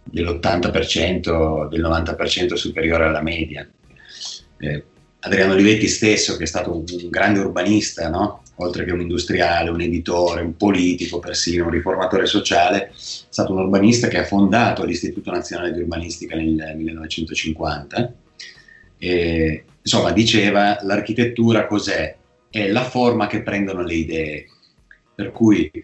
dell'80%, 0.03 1.67
del 1.67 1.81
90% 1.81 2.53
superiore 2.53 3.05
alla 3.05 3.21
media. 3.21 3.67
Eh, 4.57 4.83
Adriano 5.23 5.53
Olivetti 5.53 5.87
stesso, 5.87 6.37
che 6.37 6.43
è 6.43 6.47
stato 6.47 6.75
un, 6.75 6.83
un 6.87 7.09
grande 7.09 7.39
urbanista, 7.39 8.09
no? 8.09 8.41
oltre 8.55 8.85
che 8.85 8.91
un 8.91 9.01
industriale, 9.01 9.69
un 9.69 9.81
editore, 9.81 10.41
un 10.41 10.55
politico, 10.55 11.19
persino 11.19 11.65
un 11.65 11.71
riformatore 11.71 12.25
sociale, 12.25 12.87
è 12.87 12.91
stato 12.93 13.53
un 13.53 13.59
urbanista 13.59 14.07
che 14.07 14.19
ha 14.19 14.25
fondato 14.25 14.83
l'Istituto 14.83 15.31
Nazionale 15.31 15.73
di 15.73 15.81
Urbanistica 15.81 16.35
nel 16.35 16.47
1950. 16.47 18.13
E, 18.97 19.65
insomma, 19.81 20.11
diceva 20.11 20.79
l'architettura 20.81 21.65
cos'è? 21.65 22.15
È 22.49 22.67
la 22.67 22.83
forma 22.83 23.27
che 23.27 23.41
prendono 23.41 23.83
le 23.83 23.93
idee. 23.93 24.47
Per 25.15 25.31
cui, 25.31 25.69
eh, 25.71 25.83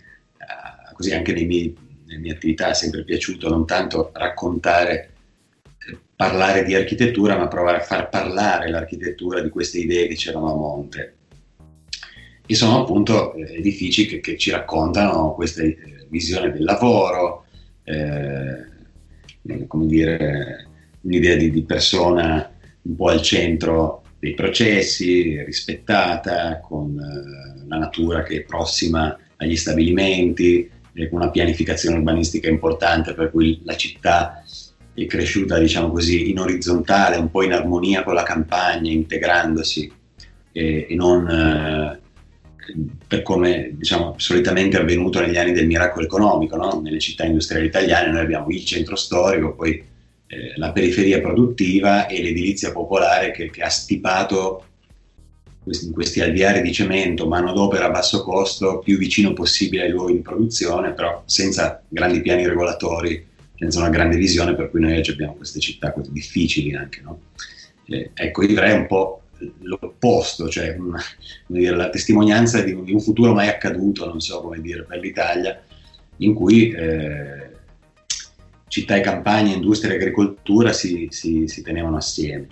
così 0.94 1.14
anche 1.14 1.34
miei 1.34 1.76
nelle 2.06 2.20
mie 2.20 2.32
attività 2.34 2.70
è 2.70 2.74
sempre 2.74 3.04
piaciuto 3.04 3.50
non 3.50 3.66
tanto 3.66 4.12
raccontare, 4.14 5.10
eh, 5.90 5.98
parlare 6.16 6.64
di 6.64 6.74
architettura, 6.74 7.38
ma 7.38 7.48
provare 7.48 7.78
a 7.78 7.84
far 7.84 8.10
parlare 8.10 8.70
l'architettura 8.70 9.42
di 9.42 9.50
queste 9.50 9.80
idee 9.80 10.08
che 10.08 10.16
c'erano 10.16 10.52
a 10.52 10.56
monte. 10.56 11.16
E 12.46 12.56
sono 12.56 12.82
appunto 12.82 13.34
eh, 13.34 13.56
edifici 13.58 14.06
che, 14.06 14.22
che, 14.22 14.38
ci 14.38 14.52
raccontano 14.52 15.34
questa 15.34 15.64
visione 16.08 16.52
del 16.52 16.64
lavoro, 16.64 17.46
come 19.68 19.86
dire, 19.86 20.68
un'idea 21.02 21.36
di, 21.36 21.52
di 21.52 21.64
persona 21.64 22.57
un 22.88 22.96
po' 22.96 23.08
al 23.10 23.22
centro 23.22 24.04
dei 24.20 24.34
processi, 24.34 25.44
rispettata, 25.44 26.60
con 26.60 26.98
eh, 26.98 27.66
la 27.68 27.78
natura 27.78 28.24
che 28.24 28.38
è 28.38 28.42
prossima 28.44 29.18
agli 29.38 29.56
stabilimenti, 29.56 30.70
con 31.10 31.22
una 31.22 31.30
pianificazione 31.30 31.98
urbanistica 31.98 32.50
importante, 32.50 33.14
per 33.14 33.30
cui 33.30 33.62
la 33.64 33.76
città 33.76 34.44
è 34.94 35.06
cresciuta, 35.06 35.60
diciamo 35.60 35.92
così, 35.92 36.32
in 36.32 36.40
orizzontale, 36.40 37.18
un 37.18 37.30
po' 37.30 37.44
in 37.44 37.54
armonia 37.54 38.04
con 38.04 38.16
la 38.16 38.24
campagna, 38.24 38.90
integrandosi 38.90 39.92
e, 40.52 40.88
e 40.90 40.96
non 40.96 41.30
eh, 41.30 42.00
per 43.08 43.22
come 43.22 43.72
diciamo, 43.74 44.16
solitamente 44.18 44.78
è 44.78 44.82
avvenuto 44.82 45.20
negli 45.22 45.38
anni 45.38 45.54
del 45.54 45.68
miracolo 45.68 46.06
economico, 46.06 46.56
no? 46.56 46.82
nelle 46.82 47.00
città 47.00 47.26
industriali 47.26 47.68
italiane 47.68 48.12
noi 48.12 48.22
abbiamo 48.22 48.50
il 48.50 48.66
centro 48.66 48.96
storico, 48.96 49.54
poi 49.54 49.84
eh, 50.28 50.54
la 50.58 50.72
periferia 50.72 51.22
produttiva 51.22 52.08
e 52.08 52.22
l'edilizia 52.22 52.72
popolare 52.72 53.32
che, 53.32 53.50
che 53.50 53.62
ha 53.62 53.70
stipato 53.70 54.64
in 55.64 55.92
questi 55.92 56.22
alviari 56.22 56.62
di 56.62 56.72
cemento, 56.72 57.28
manodopera 57.28 57.86
a 57.86 57.90
basso 57.90 58.24
costo, 58.24 58.80
più 58.80 58.98
vicino 58.98 59.34
possibile 59.34 59.84
ai 59.84 59.90
luoghi 59.90 60.14
di 60.14 60.22
produzione, 60.22 60.94
però 60.94 61.24
senza 61.26 61.82
grandi 61.88 62.22
piani 62.22 62.48
regolatori, 62.48 63.26
senza 63.58 63.80
una 63.80 63.90
grande 63.90 64.16
visione, 64.18 64.56
per 64.56 64.70
cui 64.70 64.80
noi 64.80 64.98
oggi 64.98 65.12
abbiamo 65.12 65.34
queste 65.34 65.60
città 65.60 65.92
così 65.92 66.12
difficili 66.12 66.74
anche. 66.74 67.02
No? 67.02 67.20
Eh, 67.86 68.12
ecco, 68.14 68.44
Ivrea 68.44 68.74
è 68.74 68.78
un 68.78 68.88
po' 68.88 69.24
l'opposto, 69.62 70.48
cioè 70.48 70.76
una, 70.80 71.02
dire, 71.48 71.76
la 71.76 71.90
testimonianza 71.90 72.62
di 72.62 72.72
un, 72.72 72.84
di 72.84 72.94
un, 72.94 73.02
futuro 73.02 73.34
mai 73.34 73.50
accaduto, 73.50 74.06
non 74.06 74.22
so 74.22 74.42
come 74.42 74.62
dire, 74.62 74.84
per 74.84 75.00
l'Italia, 75.00 75.62
in 76.18 76.34
cui 76.34 76.72
eh, 76.72 77.56
città 78.68 78.96
e 78.96 79.02
campagna, 79.02 79.54
industria 79.54 79.94
e 79.94 79.96
agricoltura 79.96 80.74
si, 80.74 81.08
si, 81.12 81.48
si 81.48 81.62
tenevano 81.62 81.98
assieme. 81.98 82.48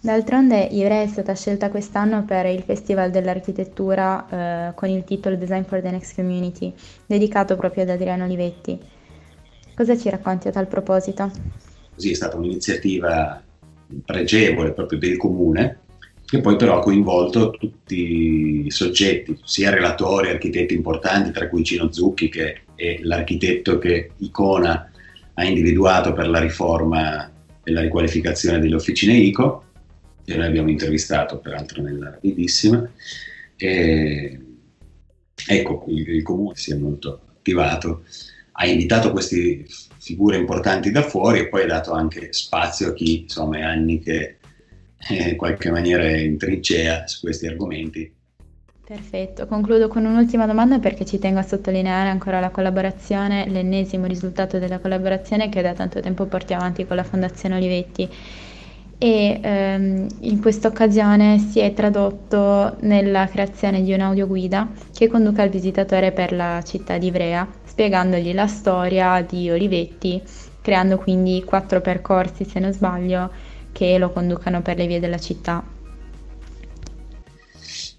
D'altronde 0.00 0.68
Ivrea 0.70 1.02
è 1.02 1.06
stata 1.08 1.34
scelta 1.34 1.68
quest'anno 1.68 2.24
per 2.24 2.46
il 2.46 2.62
Festival 2.62 3.10
dell'Architettura 3.10 4.68
eh, 4.68 4.74
con 4.74 4.88
il 4.88 5.02
titolo 5.02 5.34
Design 5.34 5.62
for 5.62 5.80
the 5.80 5.90
Next 5.90 6.14
Community, 6.14 6.72
dedicato 7.06 7.56
proprio 7.56 7.82
ad 7.82 7.90
Adriano 7.90 8.24
Olivetti. 8.24 8.78
Cosa 9.74 9.96
ci 9.98 10.08
racconti 10.08 10.48
a 10.48 10.52
tal 10.52 10.68
proposito? 10.68 11.30
Sì, 11.96 12.12
è 12.12 12.14
stata 12.14 12.36
un'iniziativa 12.36 13.42
pregevole 14.04 14.72
proprio 14.72 14.98
per 14.98 15.10
il 15.10 15.16
comune, 15.16 15.78
che 16.26 16.40
poi 16.40 16.56
però 16.56 16.78
ha 16.78 16.82
coinvolto 16.82 17.50
tutti 17.50 18.66
i 18.66 18.70
soggetti, 18.70 19.38
sia 19.44 19.70
relatori, 19.70 20.28
architetti 20.28 20.74
importanti, 20.74 21.30
tra 21.30 21.48
cui 21.48 21.62
Cino 21.62 21.92
Zucchi, 21.92 22.28
che 22.28 22.62
è 22.74 22.98
l'architetto 23.02 23.78
che 23.78 24.10
Icona 24.18 24.90
ha 25.34 25.44
individuato 25.44 26.12
per 26.12 26.28
la 26.28 26.40
riforma 26.40 27.32
e 27.62 27.70
la 27.70 27.80
riqualificazione 27.80 28.58
delle 28.58 28.74
officine 28.74 29.14
ICO, 29.14 29.64
che 30.24 30.36
noi 30.36 30.46
abbiamo 30.46 30.68
intervistato 30.68 31.38
peraltro 31.38 31.80
nella 31.80 32.10
rapidissima. 32.10 32.90
E, 33.56 34.40
ecco, 35.46 35.84
il, 35.88 36.08
il 36.08 36.22
comune 36.22 36.56
si 36.56 36.72
è 36.72 36.74
molto 36.74 37.20
attivato, 37.36 38.02
ha 38.50 38.66
invitato 38.66 39.12
queste 39.12 39.64
figure 39.98 40.36
importanti 40.36 40.90
da 40.90 41.02
fuori 41.02 41.38
e 41.38 41.48
poi 41.48 41.62
ha 41.62 41.66
dato 41.66 41.92
anche 41.92 42.32
spazio 42.32 42.88
a 42.88 42.92
chi 42.94 43.22
insomma 43.22 43.58
è 43.58 43.62
anni 43.62 44.00
che 44.00 44.38
in 45.10 45.36
qualche 45.36 45.70
maniera 45.70 46.08
in 46.10 46.36
trincea 46.38 47.06
su 47.06 47.20
questi 47.20 47.46
argomenti. 47.46 48.14
Perfetto, 48.86 49.46
concludo 49.46 49.88
con 49.88 50.04
un'ultima 50.04 50.46
domanda 50.46 50.78
perché 50.78 51.04
ci 51.04 51.18
tengo 51.18 51.40
a 51.40 51.42
sottolineare 51.42 52.08
ancora 52.08 52.38
la 52.38 52.50
collaborazione, 52.50 53.48
l'ennesimo 53.48 54.06
risultato 54.06 54.60
della 54.60 54.78
collaborazione 54.78 55.48
che 55.48 55.60
da 55.60 55.72
tanto 55.72 55.98
tempo 55.98 56.26
portiamo 56.26 56.62
avanti 56.62 56.86
con 56.86 56.94
la 56.94 57.02
Fondazione 57.02 57.56
Olivetti 57.56 58.08
e 58.98 59.40
ehm, 59.42 60.06
in 60.20 60.40
questa 60.40 60.68
occasione 60.68 61.38
si 61.38 61.58
è 61.58 61.74
tradotto 61.74 62.76
nella 62.80 63.26
creazione 63.26 63.82
di 63.82 63.92
un'audioguida 63.92 64.68
che 64.94 65.08
conduca 65.08 65.42
il 65.42 65.50
visitatore 65.50 66.12
per 66.12 66.32
la 66.32 66.62
città 66.64 66.96
di 66.96 67.08
Ivrea, 67.08 67.46
spiegandogli 67.64 68.32
la 68.32 68.46
storia 68.46 69.20
di 69.28 69.50
Olivetti, 69.50 70.22
creando 70.62 70.96
quindi 70.98 71.42
quattro 71.44 71.80
percorsi, 71.80 72.44
se 72.44 72.58
non 72.58 72.72
sbaglio, 72.72 73.30
che 73.76 73.98
lo 73.98 74.10
conducano 74.10 74.62
per 74.62 74.78
le 74.78 74.86
vie 74.86 75.00
della 75.00 75.18
città. 75.18 75.62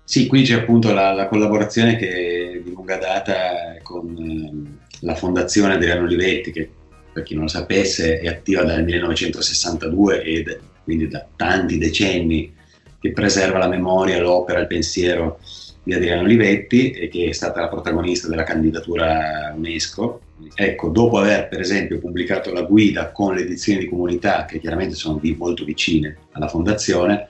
Sì, 0.04 0.26
qui 0.26 0.42
c'è 0.42 0.56
appunto 0.56 0.92
la, 0.92 1.14
la 1.14 1.28
collaborazione 1.28 1.98
che 1.98 2.10
è 2.10 2.60
di 2.64 2.74
lunga 2.74 2.98
data 2.98 3.78
con 3.84 4.18
eh, 4.18 4.88
la 5.02 5.14
Fondazione 5.14 5.76
Adriano 5.76 6.06
Olivetti, 6.06 6.52
che 6.52 6.68
per 7.14 7.22
chi 7.22 7.36
non 7.36 7.44
lo 7.44 7.50
sapesse 7.50 8.20
è 8.20 8.28
attiva 8.28 8.64
dal 8.64 8.84
1962 8.84 10.24
ed 10.24 10.60
quindi 10.84 11.08
da 11.10 11.24
tanti 11.36 11.78
decenni 11.78 12.52
che 13.00 13.12
preserva 13.12 13.60
la 13.60 13.68
memoria, 13.68 14.20
l'opera, 14.20 14.60
il 14.60 14.68
pensiero 14.68 15.40
di 15.84 15.94
Adriano 15.94 16.24
Olivetti 16.24 16.90
e 16.90 17.08
che 17.08 17.30
è 17.30 17.34
stata 17.34 17.62
la 17.62 17.68
protagonista 17.68 18.28
della 18.28 18.44
candidatura 18.44 19.54
UNESCO. 19.56 20.22
Ecco, 20.54 20.90
dopo 20.90 21.18
aver 21.18 21.48
per 21.48 21.60
esempio 21.60 22.00
pubblicato 22.00 22.52
la 22.52 22.62
guida 22.62 23.12
con 23.12 23.36
le 23.36 23.42
edizioni 23.42 23.80
di 23.80 23.90
comunità, 23.90 24.46
che 24.46 24.60
chiaramente 24.60 24.96
sono 24.96 25.20
molto 25.38 25.66
vicine 25.66 26.18
alla 26.32 26.48
fondazione, 26.48 27.28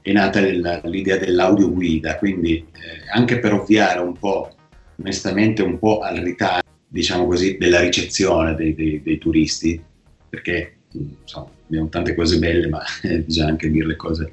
è 0.00 0.12
nata 0.12 0.40
l'idea 0.40 1.16
dell'audio 1.16 1.70
guida, 1.70 2.16
quindi 2.16 2.56
eh, 2.56 3.10
anche 3.12 3.38
per 3.38 3.52
ovviare 3.52 4.00
un 4.00 4.18
po', 4.18 4.54
onestamente 4.96 5.62
un 5.62 5.78
po' 5.78 6.00
al 6.00 6.16
ritardo, 6.16 6.68
diciamo 6.88 7.26
così, 7.26 7.56
della 7.56 7.80
ricezione 7.80 8.54
dei, 8.54 8.74
dei, 8.74 9.00
dei 9.02 9.18
turisti, 9.18 9.80
perché 10.28 10.78
insomma, 10.90 11.48
abbiamo 11.66 11.88
tante 11.88 12.14
cose 12.14 12.38
belle, 12.38 12.68
ma 12.68 12.82
bisogna 13.24 13.48
anche 13.48 13.70
dire 13.70 13.86
le 13.86 13.96
cose 13.96 14.32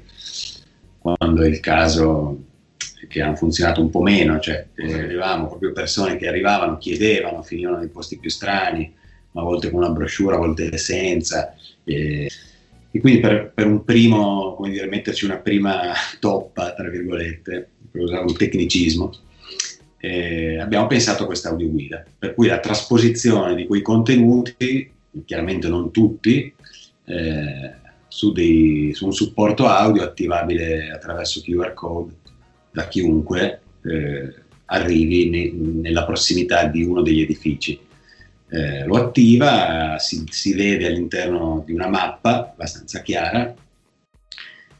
quando 1.00 1.42
è 1.42 1.48
il 1.48 1.60
caso 1.60 2.44
che 3.10 3.22
hanno 3.22 3.34
funzionato 3.34 3.80
un 3.80 3.90
po' 3.90 4.02
meno, 4.02 4.38
cioè 4.38 4.68
eh, 4.76 5.02
avevamo 5.02 5.48
proprio 5.48 5.72
persone 5.72 6.16
che 6.16 6.28
arrivavano, 6.28 6.78
chiedevano, 6.78 7.42
finivano 7.42 7.78
nei 7.78 7.88
posti 7.88 8.18
più 8.18 8.30
strani, 8.30 8.94
a 9.32 9.42
volte 9.42 9.68
con 9.68 9.80
una 9.80 9.90
brochure, 9.90 10.36
a 10.36 10.38
volte 10.38 10.78
senza. 10.78 11.52
Eh, 11.82 12.30
e 12.92 13.00
quindi 13.00 13.18
per, 13.18 13.50
per, 13.52 13.66
un 13.66 13.82
primo, 13.82 14.54
come 14.54 14.70
dire, 14.70 14.86
metterci 14.86 15.24
una 15.24 15.38
prima 15.38 15.92
toppa, 16.20 16.72
tra 16.72 16.88
virgolette, 16.88 17.68
per 17.90 18.00
usare 18.00 18.24
un 18.24 18.36
tecnicismo, 18.36 19.12
eh, 19.98 20.60
abbiamo 20.60 20.86
pensato 20.86 21.24
a 21.24 21.26
questa 21.26 21.48
audioguida, 21.48 22.04
per 22.16 22.34
cui 22.34 22.46
la 22.46 22.60
trasposizione 22.60 23.56
di 23.56 23.66
quei 23.66 23.82
contenuti, 23.82 24.88
chiaramente 25.24 25.66
non 25.66 25.90
tutti, 25.90 26.54
eh, 27.06 27.72
su, 28.06 28.30
dei, 28.30 28.92
su, 28.94 29.06
un 29.06 29.12
supporto 29.12 29.66
audio 29.66 30.04
attivabile 30.04 30.92
attraverso 30.92 31.40
QR 31.40 31.74
code 31.74 32.18
da 32.70 32.88
chiunque 32.88 33.60
eh, 33.84 34.34
arrivi 34.66 35.28
ne, 35.28 35.50
nella 35.52 36.04
prossimità 36.04 36.66
di 36.66 36.82
uno 36.82 37.02
degli 37.02 37.20
edifici. 37.22 37.78
Eh, 38.52 38.84
lo 38.84 38.96
attiva, 38.96 39.96
si, 39.98 40.24
si, 40.28 40.54
vede 40.54 40.86
all'interno 40.86 41.62
di 41.64 41.72
una 41.72 41.88
mappa 41.88 42.50
abbastanza 42.50 43.00
chiara 43.00 43.54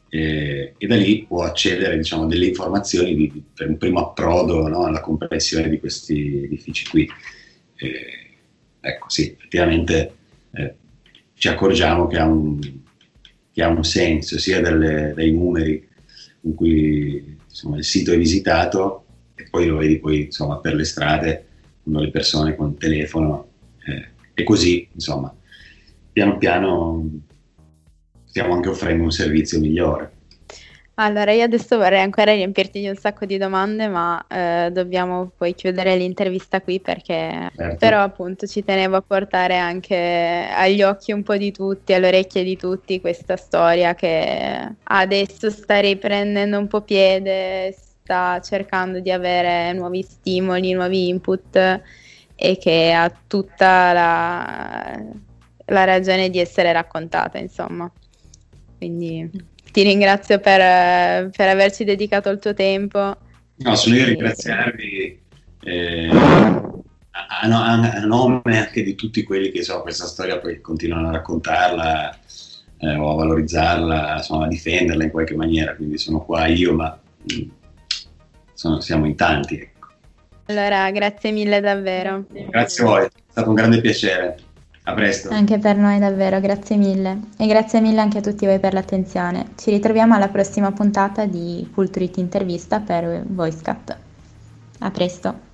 eh, 0.09 0.75
e 0.77 0.87
da 0.89 0.97
lì 0.97 1.25
può 1.25 1.45
accedere 1.45 1.97
diciamo, 1.97 2.27
delle 2.27 2.47
informazioni 2.47 3.15
di, 3.15 3.43
per 3.55 3.69
un 3.69 3.79
primo 3.79 4.01
approdo 4.01 4.67
no, 4.67 4.85
alla 4.85 5.01
comprensione 5.01 5.69
di 5.69 5.79
questi 5.79 6.43
edifici 6.43 6.89
qui. 6.89 7.09
Eh, 7.77 8.31
ecco, 8.81 9.09
sì, 9.09 9.37
effettivamente 9.39 10.15
eh, 10.53 10.75
ci 11.35 11.47
accorgiamo 11.47 12.09
che 12.09 12.19
ha 12.19 12.27
un, 12.27 12.59
che 13.53 13.63
ha 13.63 13.69
un 13.69 13.85
senso 13.85 14.37
sia 14.39 14.61
delle, 14.61 15.13
dai 15.15 15.31
numeri 15.31 15.89
con 16.41 16.55
cui 16.55 17.39
insomma, 17.51 17.77
il 17.77 17.85
sito 17.85 18.13
è 18.13 18.17
visitato 18.17 19.05
e 19.35 19.47
poi 19.51 19.67
lo 19.67 19.77
vedi 19.77 19.99
poi 19.99 20.25
insomma, 20.25 20.59
per 20.59 20.75
le 20.75 20.85
strade 20.85 21.47
con 21.83 22.01
le 22.01 22.11
persone 22.11 22.57
con 22.57 22.71
il 22.71 22.79
telefono 22.79 23.49
eh, 23.85 24.09
e 24.35 24.43
così 24.45 24.89
insomma 24.93 25.35
piano 26.13 26.39
piano 26.39 27.09
stiamo 28.25 28.55
anche 28.55 28.69
offrendo 28.69 29.05
un 29.05 29.11
servizio 29.11 29.59
migliore. 29.59 30.19
Allora, 31.03 31.33
io 31.33 31.45
adesso 31.45 31.79
vorrei 31.79 32.03
ancora 32.03 32.35
riempirti 32.35 32.79
di 32.79 32.87
un 32.87 32.95
sacco 32.95 33.25
di 33.25 33.39
domande, 33.39 33.89
ma 33.89 34.23
eh, 34.29 34.69
dobbiamo 34.71 35.33
poi 35.35 35.55
chiudere 35.55 35.97
l'intervista 35.97 36.61
qui 36.61 36.79
perché 36.79 37.51
certo. 37.57 37.77
però 37.79 38.03
appunto 38.03 38.47
ci 38.47 38.63
tenevo 38.63 38.97
a 38.97 39.01
portare 39.01 39.57
anche 39.57 40.47
agli 40.55 40.83
occhi 40.83 41.13
un 41.13 41.23
po' 41.23 41.39
di 41.39 41.53
tutti, 41.53 41.95
alle 41.95 42.09
orecchie 42.09 42.45
di 42.45 42.55
tutti 42.55 43.01
questa 43.01 43.39
storia 43.39 43.95
che 43.95 44.75
adesso 44.83 45.49
sta 45.49 45.81
riprendendo 45.81 46.59
un 46.59 46.67
po' 46.67 46.83
piede, 46.83 47.75
sta 47.75 48.39
cercando 48.43 49.01
di 49.01 49.11
avere 49.11 49.73
nuovi 49.73 50.03
stimoli, 50.03 50.73
nuovi 50.73 51.09
input 51.09 51.81
e 52.35 52.59
che 52.59 52.93
ha 52.93 53.11
tutta 53.27 53.95
la, 53.95 55.03
la 55.65 55.85
ragione 55.85 56.29
di 56.29 56.39
essere 56.41 56.71
raccontata, 56.73 57.39
insomma. 57.39 57.91
Quindi 58.77 59.49
ti 59.71 59.83
ringrazio 59.83 60.39
per, 60.39 61.31
per, 61.31 61.49
averci 61.49 61.85
dedicato 61.85 62.29
il 62.29 62.39
tuo 62.39 62.55
tempo. 62.55 63.17
No, 63.57 63.75
sono 63.75 63.97
io 63.97 64.05
a 64.05 64.07
ringraziarvi 64.07 65.21
eh, 65.63 66.09
a, 66.09 67.41
a, 67.41 67.93
a, 67.93 68.05
nome 68.05 68.59
anche 68.59 68.83
di 68.83 68.95
tutti 68.95 69.23
quelli 69.23 69.51
che 69.51 69.63
so, 69.63 69.83
questa 69.83 70.07
storia 70.07 70.39
poi 70.39 70.61
continuano 70.61 71.09
a 71.09 71.13
raccontarla 71.13 72.19
eh, 72.79 72.95
o 72.95 73.11
a 73.11 73.15
valorizzarla, 73.15 74.17
insomma, 74.17 74.47
a 74.47 74.49
difenderla 74.49 75.05
in 75.05 75.11
qualche 75.11 75.35
maniera. 75.35 75.75
Quindi 75.75 75.99
sono 75.99 76.25
qua 76.25 76.47
io, 76.47 76.75
ma 76.75 76.99
mm, 77.33 77.49
sono, 78.55 78.81
siamo 78.81 79.07
in 79.07 79.17
tanti. 79.17 79.57
Ecco. 79.57 79.89
Allora, 80.47 80.91
grazie 80.91 81.31
mille 81.31 81.61
davvero. 81.61 82.25
Grazie 82.29 82.85
a 82.85 82.87
voi, 82.87 83.05
è 83.05 83.11
stato 83.29 83.49
un 83.49 83.55
grande 83.55 83.81
piacere. 83.81 84.49
A 84.85 84.95
presto. 84.95 85.29
Anche 85.31 85.59
per 85.59 85.77
noi 85.77 85.99
davvero, 85.99 86.41
grazie 86.41 86.77
mille. 86.77 87.21
E 87.37 87.47
grazie 87.47 87.81
mille 87.81 88.01
anche 88.01 88.19
a 88.19 88.23
tutti 88.23 88.47
voi 88.47 88.59
per 88.59 88.73
l'attenzione. 88.73 89.51
Ci 89.57 89.71
ritroviamo 89.71 90.15
alla 90.15 90.29
prossima 90.29 90.73
puntata 90.73 91.27
di 91.27 91.69
Culturity 91.73 92.21
Intervista 92.21 92.81
per 92.81 93.23
VoiceCat. 93.27 93.97
A 94.79 94.91
presto. 94.91 95.50